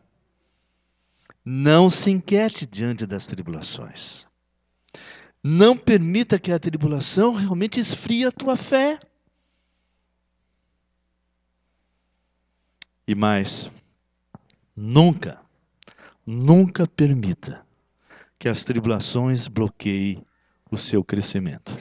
não 1.45 1.89
se 1.89 2.11
inquiete 2.11 2.65
diante 2.65 3.07
das 3.07 3.27
tribulações. 3.27 4.27
Não 5.41 5.77
permita 5.77 6.37
que 6.37 6.51
a 6.51 6.59
tribulação 6.59 7.33
realmente 7.33 7.79
esfrie 7.79 8.25
a 8.25 8.31
tua 8.33 8.57
fé. 8.57 8.99
E 13.07 13.15
mais, 13.15 13.71
nunca, 14.77 15.41
nunca 16.23 16.85
permita 16.85 17.65
que 18.37 18.47
as 18.47 18.63
tribulações 18.63 19.47
bloqueiem 19.47 20.23
o 20.69 20.77
seu 20.77 21.03
crescimento. 21.03 21.75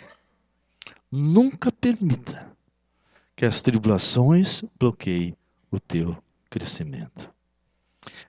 Nunca 1.13 1.71
permita 1.71 2.51
que 3.37 3.45
as 3.45 3.61
tribulações 3.61 4.65
bloqueiem 4.79 5.37
o 5.71 5.79
teu 5.79 6.17
crescimento. 6.49 7.31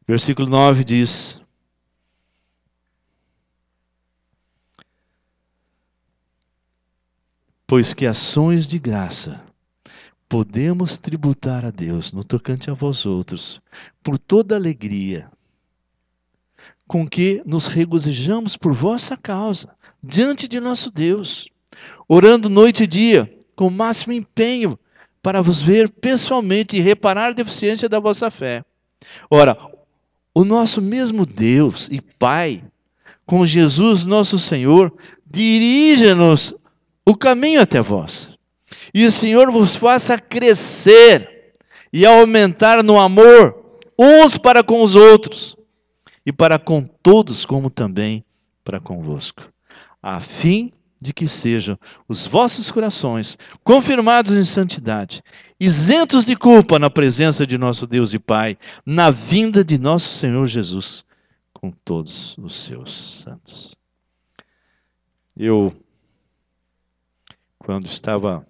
Versículo 0.05 0.49
9 0.49 0.83
diz: 0.83 1.39
Pois 7.65 7.93
que 7.93 8.05
ações 8.05 8.67
de 8.67 8.79
graça 8.79 9.43
podemos 10.29 10.97
tributar 10.97 11.65
a 11.65 11.71
Deus 11.71 12.11
no 12.11 12.23
tocante 12.23 12.69
a 12.69 12.73
vós 12.73 13.05
outros, 13.05 13.61
por 14.03 14.17
toda 14.17 14.55
alegria, 14.55 15.29
com 16.87 17.07
que 17.07 17.41
nos 17.45 17.67
regozijamos 17.67 18.55
por 18.55 18.73
vossa 18.73 19.15
causa, 19.15 19.69
diante 20.01 20.47
de 20.47 20.59
nosso 20.59 20.91
Deus, 20.91 21.47
orando 22.07 22.49
noite 22.49 22.83
e 22.83 22.87
dia, 22.87 23.33
com 23.55 23.67
o 23.67 23.71
máximo 23.71 24.13
empenho, 24.13 24.77
para 25.21 25.41
vos 25.41 25.61
ver 25.61 25.89
pessoalmente 25.89 26.77
e 26.77 26.81
reparar 26.81 27.29
a 27.29 27.33
deficiência 27.33 27.89
da 27.89 27.99
vossa 27.99 28.29
fé. 28.29 28.63
Ora, 29.29 29.57
o 30.33 30.45
nosso 30.45 30.81
mesmo 30.81 31.25
Deus 31.25 31.89
e 31.91 31.99
Pai, 31.99 32.63
com 33.25 33.45
Jesus 33.45 34.05
nosso 34.05 34.37
Senhor, 34.39 34.93
dirija-nos 35.25 36.53
o 37.05 37.15
caminho 37.15 37.61
até 37.61 37.81
vós. 37.81 38.36
E 38.93 39.05
o 39.05 39.11
Senhor 39.11 39.51
vos 39.51 39.75
faça 39.75 40.17
crescer 40.17 41.53
e 41.91 42.05
aumentar 42.05 42.83
no 42.83 42.99
amor 42.99 43.81
uns 43.97 44.37
para 44.37 44.63
com 44.63 44.83
os 44.83 44.95
outros 44.95 45.55
e 46.25 46.31
para 46.31 46.59
com 46.59 46.81
todos, 46.81 47.45
como 47.45 47.69
também 47.69 48.23
para 48.63 48.79
convosco, 48.79 49.43
a 50.01 50.19
fim 50.19 50.71
de 50.99 51.13
que 51.13 51.27
sejam 51.27 51.77
os 52.07 52.27
vossos 52.27 52.69
corações 52.71 53.37
confirmados 53.63 54.35
em 54.35 54.43
santidade, 54.43 55.23
isentos 55.59 56.25
de 56.25 56.35
culpa 56.35 56.77
na 56.77 56.89
presença 56.89 57.45
de 57.45 57.57
nosso 57.57 57.87
Deus 57.87 58.13
e 58.13 58.19
Pai, 58.19 58.57
na 58.85 59.09
vinda 59.09 59.63
de 59.63 59.77
nosso 59.77 60.13
Senhor 60.13 60.45
Jesus 60.45 61.05
com 61.53 61.71
todos 61.71 62.35
os 62.37 62.53
seus 62.53 62.93
santos. 62.93 63.75
Eu 65.35 65.73
quando 67.57 67.85
estava 67.85 68.47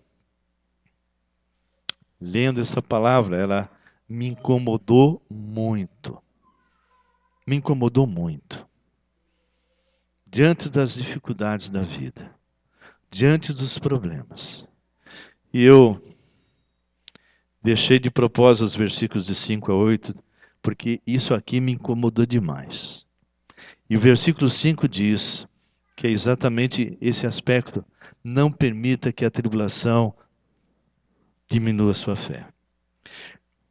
lendo 2.19 2.61
essa 2.61 2.81
palavra, 2.81 3.37
ela 3.37 3.69
me 4.07 4.27
incomodou 4.27 5.21
muito. 5.29 6.21
Me 7.45 7.57
incomodou 7.57 8.07
muito. 8.07 8.67
Diante 10.25 10.69
das 10.69 10.95
dificuldades 10.95 11.69
da 11.69 11.81
vida, 11.81 12.35
diante 13.09 13.53
dos 13.53 13.79
problemas. 13.79 14.67
E 15.53 15.63
eu 15.63 16.01
deixei 17.61 17.99
de 17.99 18.11
propósito 18.11 18.65
os 18.65 18.75
versículos 18.75 19.25
de 19.25 19.35
5 19.35 19.71
a 19.71 19.75
8, 19.75 20.13
porque 20.61 21.01
isso 21.07 21.33
aqui 21.33 21.61
me 21.61 21.71
incomodou 21.71 22.25
demais. 22.25 23.05
E 23.89 23.95
o 23.95 23.99
versículo 23.99 24.49
5 24.49 24.87
diz 24.87 25.47
que 25.95 26.07
é 26.07 26.09
exatamente 26.09 26.97
esse 26.99 27.25
aspecto 27.25 27.83
não 28.23 28.51
permita 28.51 29.11
que 29.13 29.25
a 29.25 29.31
tribulação 29.31 30.13
diminua 31.47 31.93
sua 31.93 32.15
fé. 32.15 32.45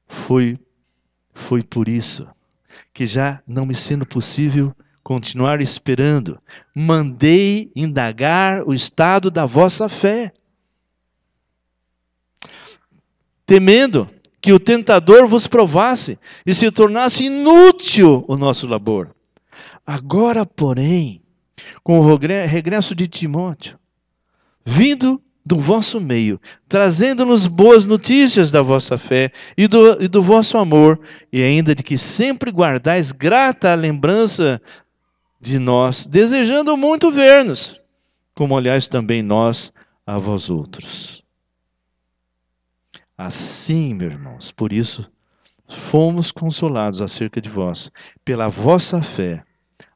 Foi, 0.09 0.59
foi 1.35 1.63
por 1.63 1.89
isso 1.89 2.27
que, 2.93 3.07
já 3.07 3.43
não 3.47 3.67
me 3.67 3.75
sendo 3.75 4.07
possível 4.07 4.75
continuar 5.03 5.61
esperando, 5.61 6.41
mandei 6.75 7.71
indagar 7.77 8.67
o 8.67 8.75
estado 8.75 9.31
da 9.31 9.47
vossa 9.47 9.89
fé. 9.89 10.33
Temendo 13.45 14.11
que 14.41 14.53
o 14.53 14.59
tentador 14.59 15.29
vos 15.29 15.47
provasse 15.47 16.19
e 16.45 16.55
se 16.55 16.71
tornasse 16.71 17.25
inútil 17.25 18.25
o 18.27 18.37
nosso 18.37 18.67
labor. 18.67 19.15
Agora, 19.87 20.45
porém, 20.45 21.23
com 21.85 22.01
o 22.01 22.17
regresso 22.17 22.95
de 22.95 23.07
Timóteo, 23.07 23.79
vindo 24.65 25.23
do 25.47 25.61
vosso 25.61 26.01
meio, 26.01 26.41
trazendo-nos 26.69 27.47
boas 27.47 27.87
notícias 27.87 28.51
da 28.51 28.63
vossa 28.63 28.99
fé 28.99 29.31
e 29.57 29.69
do, 29.69 30.03
e 30.03 30.09
do 30.09 30.21
vosso 30.21 30.59
amor, 30.59 30.99
e 31.33 31.41
ainda 31.41 31.73
de 31.73 31.85
que 31.85 31.97
sempre 31.97 32.51
guardais 32.51 33.13
grata 33.13 33.71
a 33.71 33.77
lembrança 33.77 34.61
de 35.41 35.61
nós, 35.61 36.05
desejando 36.05 36.77
muito 36.77 37.13
ver-nos, 37.13 37.81
como 38.35 38.59
aliás 38.59 38.89
também 38.89 39.23
nós 39.23 39.73
a 40.05 40.19
vós 40.19 40.51
outros. 40.51 41.23
Assim, 43.17 43.95
meus 43.95 44.13
irmãos, 44.13 44.51
por 44.51 44.73
isso 44.73 45.09
fomos 45.69 46.33
consolados 46.33 47.01
acerca 47.01 47.41
de 47.41 47.49
vós, 47.49 47.93
pela 48.25 48.49
vossa 48.49 49.01
fé, 49.01 49.45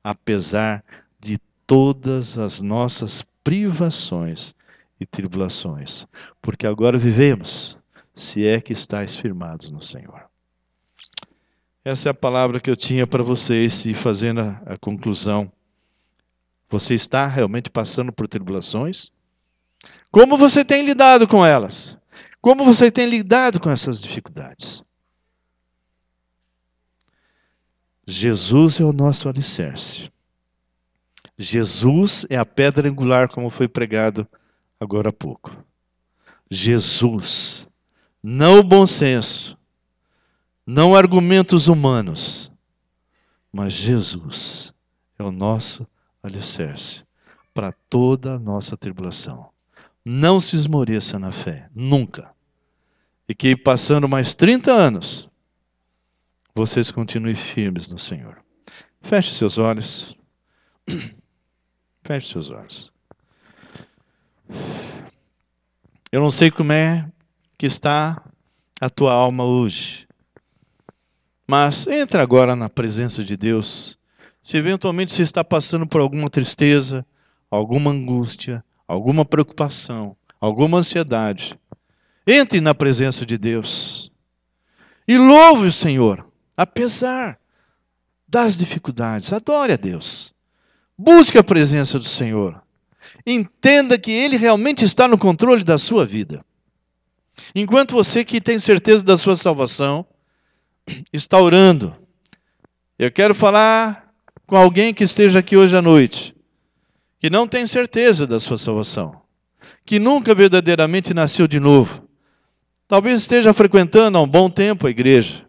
apesar 0.02 0.84
de 1.18 1.38
todas 1.66 2.38
as 2.38 2.60
nossas 2.60 3.24
privações 3.42 4.54
e 5.00 5.06
tribulações, 5.06 6.06
porque 6.42 6.66
agora 6.66 6.98
vivemos, 6.98 7.76
se 8.14 8.46
é 8.46 8.60
que 8.60 8.74
estáis 8.74 9.16
firmados 9.16 9.70
no 9.70 9.82
Senhor. 9.82 10.28
Essa 11.82 12.08
é 12.08 12.10
a 12.10 12.14
palavra 12.14 12.60
que 12.60 12.70
eu 12.70 12.76
tinha 12.76 13.06
para 13.06 13.22
vocês 13.22 13.86
e 13.86 13.94
fazendo 13.94 14.42
a, 14.42 14.62
a 14.66 14.78
conclusão. 14.78 15.50
Você 16.68 16.94
está 16.94 17.26
realmente 17.26 17.70
passando 17.70 18.12
por 18.12 18.28
tribulações? 18.28 19.10
Como 20.10 20.36
você 20.36 20.62
tem 20.62 20.84
lidado 20.84 21.26
com 21.26 21.44
elas? 21.44 21.96
Como 22.42 22.64
você 22.64 22.90
tem 22.90 23.06
lidado 23.06 23.58
com 23.58 23.70
essas 23.70 24.00
dificuldades? 24.00 24.82
Jesus 28.06 28.78
é 28.80 28.84
o 28.84 28.92
nosso 28.92 29.28
alicerce. 29.28 30.10
Jesus 31.38 32.26
é 32.28 32.36
a 32.36 32.44
pedra 32.44 32.88
angular, 32.88 33.28
como 33.28 33.48
foi 33.48 33.66
pregado 33.66 34.28
agora 34.80 35.10
há 35.10 35.12
pouco. 35.12 35.54
Jesus, 36.50 37.66
não 38.22 38.58
o 38.58 38.64
bom 38.64 38.86
senso, 38.86 39.56
não 40.66 40.96
argumentos 40.96 41.68
humanos, 41.68 42.50
mas 43.52 43.72
Jesus 43.74 44.72
é 45.18 45.22
o 45.22 45.30
nosso 45.30 45.86
alicerce 46.22 47.04
para 47.52 47.72
toda 47.72 48.34
a 48.34 48.38
nossa 48.38 48.76
tribulação. 48.76 49.50
Não 50.04 50.40
se 50.40 50.56
esmoreça 50.56 51.18
na 51.18 51.30
fé, 51.30 51.68
nunca. 51.74 52.32
E 53.28 53.34
que 53.34 53.54
passando 53.56 54.08
mais 54.08 54.34
30 54.34 54.72
anos, 54.72 55.28
vocês 56.54 56.90
continuem 56.90 57.34
firmes 57.34 57.90
no 57.90 57.98
Senhor. 57.98 58.42
Feche 59.02 59.34
seus 59.34 59.58
olhos. 59.58 60.16
Feche 62.02 62.32
seus 62.32 62.50
olhos. 62.50 62.92
Eu 66.12 66.20
não 66.20 66.30
sei 66.30 66.50
como 66.50 66.72
é 66.72 67.08
que 67.56 67.66
está 67.66 68.22
a 68.80 68.90
tua 68.90 69.12
alma 69.12 69.44
hoje. 69.44 70.08
Mas 71.46 71.86
entra 71.86 72.22
agora 72.22 72.56
na 72.56 72.68
presença 72.68 73.22
de 73.22 73.36
Deus. 73.36 73.98
Se 74.40 74.56
eventualmente 74.56 75.12
você 75.12 75.22
está 75.22 75.44
passando 75.44 75.86
por 75.86 76.00
alguma 76.00 76.30
tristeza, 76.30 77.04
alguma 77.50 77.90
angústia, 77.90 78.64
alguma 78.86 79.24
preocupação, 79.24 80.16
alguma 80.40 80.78
ansiedade, 80.78 81.58
entre 82.26 82.60
na 82.60 82.74
presença 82.74 83.26
de 83.26 83.36
Deus. 83.36 84.10
E 85.06 85.18
louve 85.18 85.68
o 85.68 85.72
Senhor, 85.72 86.26
apesar 86.56 87.38
das 88.28 88.56
dificuldades. 88.56 89.32
Adore 89.32 89.72
a 89.72 89.76
Deus. 89.76 90.32
Busque 90.96 91.36
a 91.36 91.42
presença 91.42 91.98
do 91.98 92.04
Senhor. 92.04 92.62
Entenda 93.26 93.98
que 93.98 94.10
Ele 94.10 94.36
realmente 94.36 94.84
está 94.84 95.06
no 95.06 95.18
controle 95.18 95.62
da 95.62 95.78
sua 95.78 96.06
vida. 96.06 96.44
Enquanto 97.54 97.94
você 97.94 98.24
que 98.24 98.40
tem 98.40 98.58
certeza 98.58 99.04
da 99.04 99.16
sua 99.16 99.36
salvação, 99.36 100.06
está 101.12 101.38
orando. 101.38 101.94
Eu 102.98 103.10
quero 103.10 103.34
falar 103.34 104.12
com 104.46 104.56
alguém 104.56 104.92
que 104.92 105.04
esteja 105.04 105.38
aqui 105.38 105.56
hoje 105.56 105.76
à 105.76 105.82
noite, 105.82 106.34
que 107.18 107.30
não 107.30 107.46
tem 107.46 107.66
certeza 107.66 108.26
da 108.26 108.40
sua 108.40 108.58
salvação, 108.58 109.22
que 109.84 109.98
nunca 109.98 110.34
verdadeiramente 110.34 111.14
nasceu 111.14 111.46
de 111.46 111.60
novo. 111.60 112.08
Talvez 112.86 113.20
esteja 113.20 113.54
frequentando 113.54 114.18
há 114.18 114.20
um 114.20 114.28
bom 114.28 114.50
tempo 114.50 114.86
a 114.86 114.90
igreja, 114.90 115.46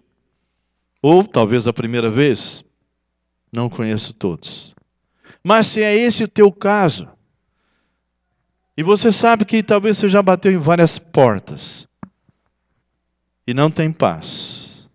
ou 1.01 1.23
talvez 1.23 1.65
a 1.67 1.73
primeira 1.73 2.09
vez. 2.09 2.63
Não 3.51 3.69
conheço 3.69 4.13
todos. 4.13 4.73
Mas 5.43 5.67
se 5.67 5.81
é 5.81 5.93
esse 5.95 6.23
o 6.23 6.27
teu 6.27 6.51
caso, 6.51 7.09
e 8.77 8.83
você 8.83 9.11
sabe 9.11 9.45
que 9.45 9.61
talvez 9.61 9.97
você 9.97 10.07
já 10.07 10.21
bateu 10.21 10.51
em 10.51 10.57
várias 10.57 10.97
portas 10.97 11.87
e 13.45 13.53
não 13.53 13.69
tem 13.69 13.91
paz, 13.91 14.87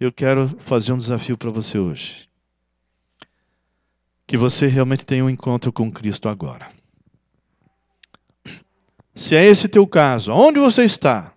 eu 0.00 0.12
quero 0.12 0.48
fazer 0.64 0.92
um 0.92 0.98
desafio 0.98 1.38
para 1.38 1.50
você 1.50 1.78
hoje. 1.78 2.28
Que 4.26 4.36
você 4.36 4.66
realmente 4.66 5.06
tenha 5.06 5.24
um 5.24 5.30
encontro 5.30 5.72
com 5.72 5.90
Cristo 5.90 6.28
agora. 6.28 6.68
Se 9.14 9.34
é 9.34 9.44
esse 9.44 9.68
teu 9.68 9.86
caso, 9.86 10.32
onde 10.32 10.58
você 10.58 10.84
está? 10.84 11.32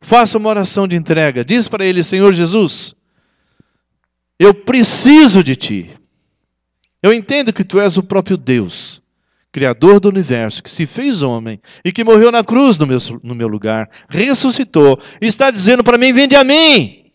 Faça 0.00 0.38
uma 0.38 0.48
oração 0.48 0.88
de 0.88 0.96
entrega. 0.96 1.44
Diz 1.44 1.68
para 1.68 1.84
ele, 1.84 2.02
Senhor 2.02 2.32
Jesus, 2.32 2.94
eu 4.38 4.54
preciso 4.54 5.44
de 5.44 5.54
ti. 5.54 5.98
Eu 7.02 7.12
entendo 7.12 7.52
que 7.52 7.62
tu 7.62 7.78
és 7.78 7.96
o 7.96 8.02
próprio 8.02 8.36
Deus, 8.36 9.01
Criador 9.52 10.00
do 10.00 10.08
universo, 10.08 10.62
que 10.62 10.70
se 10.70 10.86
fez 10.86 11.20
homem 11.20 11.60
e 11.84 11.92
que 11.92 12.02
morreu 12.02 12.32
na 12.32 12.42
cruz 12.42 12.78
no 12.78 12.86
meu, 12.86 12.98
no 13.22 13.34
meu 13.34 13.46
lugar, 13.46 13.90
ressuscitou, 14.08 14.98
está 15.20 15.50
dizendo 15.50 15.84
para 15.84 15.98
mim: 15.98 16.10
Vinde 16.10 16.34
a 16.34 16.42
mim, 16.42 17.12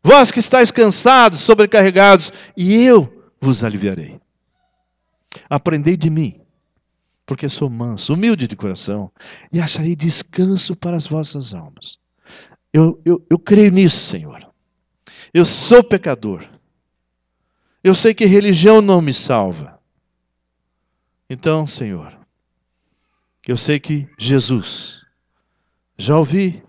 vós 0.00 0.30
que 0.30 0.38
estáis 0.38 0.70
cansados, 0.70 1.40
sobrecarregados, 1.40 2.32
e 2.56 2.80
eu 2.84 3.32
vos 3.40 3.64
aliviarei. 3.64 4.20
Aprendei 5.48 5.96
de 5.96 6.08
mim, 6.08 6.40
porque 7.26 7.48
sou 7.48 7.68
manso, 7.68 8.14
humilde 8.14 8.46
de 8.46 8.54
coração, 8.54 9.10
e 9.52 9.60
acharei 9.60 9.96
descanso 9.96 10.76
para 10.76 10.96
as 10.96 11.08
vossas 11.08 11.52
almas. 11.52 11.98
Eu, 12.72 13.00
eu, 13.04 13.26
eu 13.28 13.38
creio 13.40 13.72
nisso, 13.72 14.04
Senhor. 14.04 14.48
Eu 15.34 15.44
sou 15.44 15.82
pecador. 15.82 16.46
Eu 17.82 17.94
sei 17.96 18.14
que 18.14 18.24
religião 18.24 18.80
não 18.80 19.00
me 19.00 19.12
salva. 19.12 19.79
Então, 21.32 21.64
Senhor, 21.64 22.12
eu 23.46 23.56
sei 23.56 23.78
que 23.78 24.08
Jesus, 24.18 25.00
já 25.96 26.18
ouvi 26.18 26.60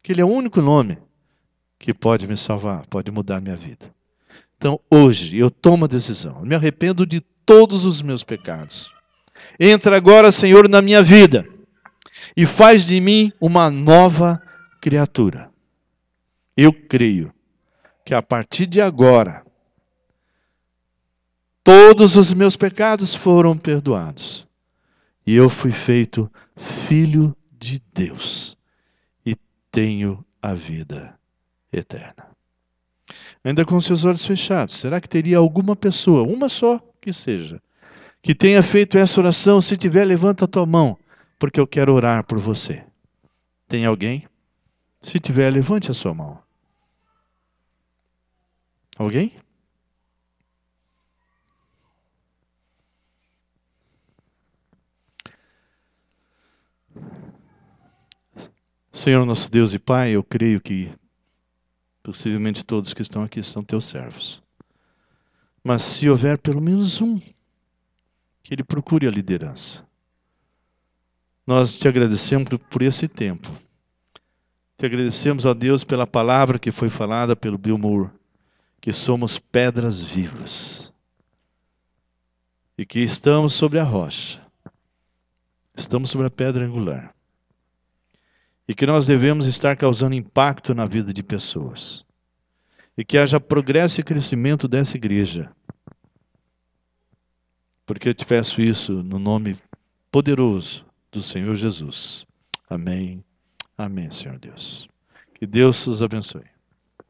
que 0.00 0.12
Ele 0.12 0.20
é 0.20 0.24
o 0.24 0.28
único 0.28 0.62
nome 0.62 0.96
que 1.80 1.92
pode 1.92 2.28
me 2.28 2.36
salvar, 2.36 2.86
pode 2.86 3.10
mudar 3.10 3.40
minha 3.40 3.56
vida. 3.56 3.92
Então, 4.56 4.78
hoje, 4.88 5.36
eu 5.36 5.50
tomo 5.50 5.86
a 5.86 5.88
decisão. 5.88 6.38
Eu 6.38 6.46
me 6.46 6.54
arrependo 6.54 7.04
de 7.04 7.20
todos 7.44 7.84
os 7.84 8.00
meus 8.00 8.22
pecados. 8.22 8.88
Entra 9.58 9.96
agora, 9.96 10.30
Senhor, 10.30 10.68
na 10.68 10.80
minha 10.80 11.02
vida 11.02 11.44
e 12.36 12.46
faz 12.46 12.86
de 12.86 13.00
mim 13.00 13.32
uma 13.40 13.68
nova 13.68 14.40
criatura. 14.80 15.50
Eu 16.56 16.72
creio 16.72 17.34
que 18.04 18.14
a 18.14 18.22
partir 18.22 18.66
de 18.66 18.80
agora 18.80 19.43
Todos 21.64 22.14
os 22.14 22.34
meus 22.34 22.56
pecados 22.56 23.14
foram 23.14 23.56
perdoados. 23.56 24.46
E 25.26 25.34
eu 25.34 25.48
fui 25.48 25.70
feito 25.70 26.30
filho 26.54 27.34
de 27.58 27.80
Deus. 27.94 28.54
E 29.24 29.34
tenho 29.70 30.22
a 30.42 30.52
vida 30.52 31.18
eterna. 31.72 32.28
Ainda 33.42 33.64
com 33.64 33.80
seus 33.80 34.04
olhos 34.04 34.24
fechados, 34.24 34.74
será 34.74 35.00
que 35.00 35.08
teria 35.08 35.38
alguma 35.38 35.74
pessoa, 35.74 36.22
uma 36.22 36.50
só 36.50 36.78
que 37.00 37.12
seja, 37.12 37.60
que 38.22 38.34
tenha 38.34 38.62
feito 38.62 38.98
essa 38.98 39.20
oração? 39.20 39.60
Se 39.62 39.76
tiver, 39.76 40.04
levanta 40.04 40.44
a 40.44 40.48
tua 40.48 40.66
mão, 40.66 40.98
porque 41.38 41.58
eu 41.58 41.66
quero 41.66 41.94
orar 41.94 42.24
por 42.24 42.38
você. 42.38 42.84
Tem 43.66 43.86
alguém? 43.86 44.26
Se 45.00 45.18
tiver, 45.18 45.50
levante 45.50 45.90
a 45.90 45.94
sua 45.94 46.12
mão. 46.12 46.38
Alguém? 48.96 49.32
Senhor 58.94 59.26
nosso 59.26 59.50
Deus 59.50 59.74
e 59.74 59.78
Pai, 59.80 60.12
eu 60.12 60.22
creio 60.22 60.60
que 60.60 60.88
possivelmente 62.00 62.64
todos 62.64 62.94
que 62.94 63.02
estão 63.02 63.24
aqui 63.24 63.42
são 63.42 63.60
teus 63.64 63.86
servos. 63.86 64.40
Mas 65.64 65.82
se 65.82 66.08
houver 66.08 66.38
pelo 66.38 66.60
menos 66.60 67.00
um 67.00 67.18
que 67.18 68.54
ele 68.54 68.62
procure 68.62 69.08
a 69.08 69.10
liderança. 69.10 69.84
Nós 71.44 71.76
te 71.76 71.88
agradecemos 71.88 72.48
por 72.70 72.82
esse 72.82 73.08
tempo. 73.08 73.50
Te 74.78 74.86
agradecemos, 74.86 75.44
ó 75.44 75.52
Deus, 75.52 75.82
pela 75.82 76.06
palavra 76.06 76.56
que 76.56 76.70
foi 76.70 76.88
falada 76.88 77.34
pelo 77.34 77.58
Bill 77.58 77.76
Moore, 77.76 78.10
que 78.80 78.92
somos 78.92 79.40
pedras 79.40 80.04
vivas 80.04 80.92
e 82.78 82.86
que 82.86 83.00
estamos 83.00 83.54
sobre 83.54 83.80
a 83.80 83.84
rocha, 83.84 84.40
estamos 85.76 86.10
sobre 86.10 86.28
a 86.28 86.30
pedra 86.30 86.64
angular 86.64 87.13
e 88.66 88.74
que 88.74 88.86
nós 88.86 89.06
devemos 89.06 89.46
estar 89.46 89.76
causando 89.76 90.14
impacto 90.14 90.74
na 90.74 90.86
vida 90.86 91.12
de 91.12 91.22
pessoas. 91.22 92.04
E 92.96 93.04
que 93.04 93.18
haja 93.18 93.40
progresso 93.40 94.00
e 94.00 94.04
crescimento 94.04 94.68
dessa 94.68 94.96
igreja. 94.96 95.50
Porque 97.84 98.08
eu 98.08 98.14
te 98.14 98.24
peço 98.24 98.62
isso 98.62 99.02
no 99.02 99.18
nome 99.18 99.58
poderoso 100.10 100.86
do 101.10 101.22
Senhor 101.22 101.54
Jesus. 101.56 102.26
Amém. 102.70 103.22
Amém, 103.76 104.10
Senhor 104.10 104.38
Deus. 104.38 104.88
Que 105.34 105.46
Deus 105.46 105.86
os 105.86 106.00
abençoe. 106.00 106.53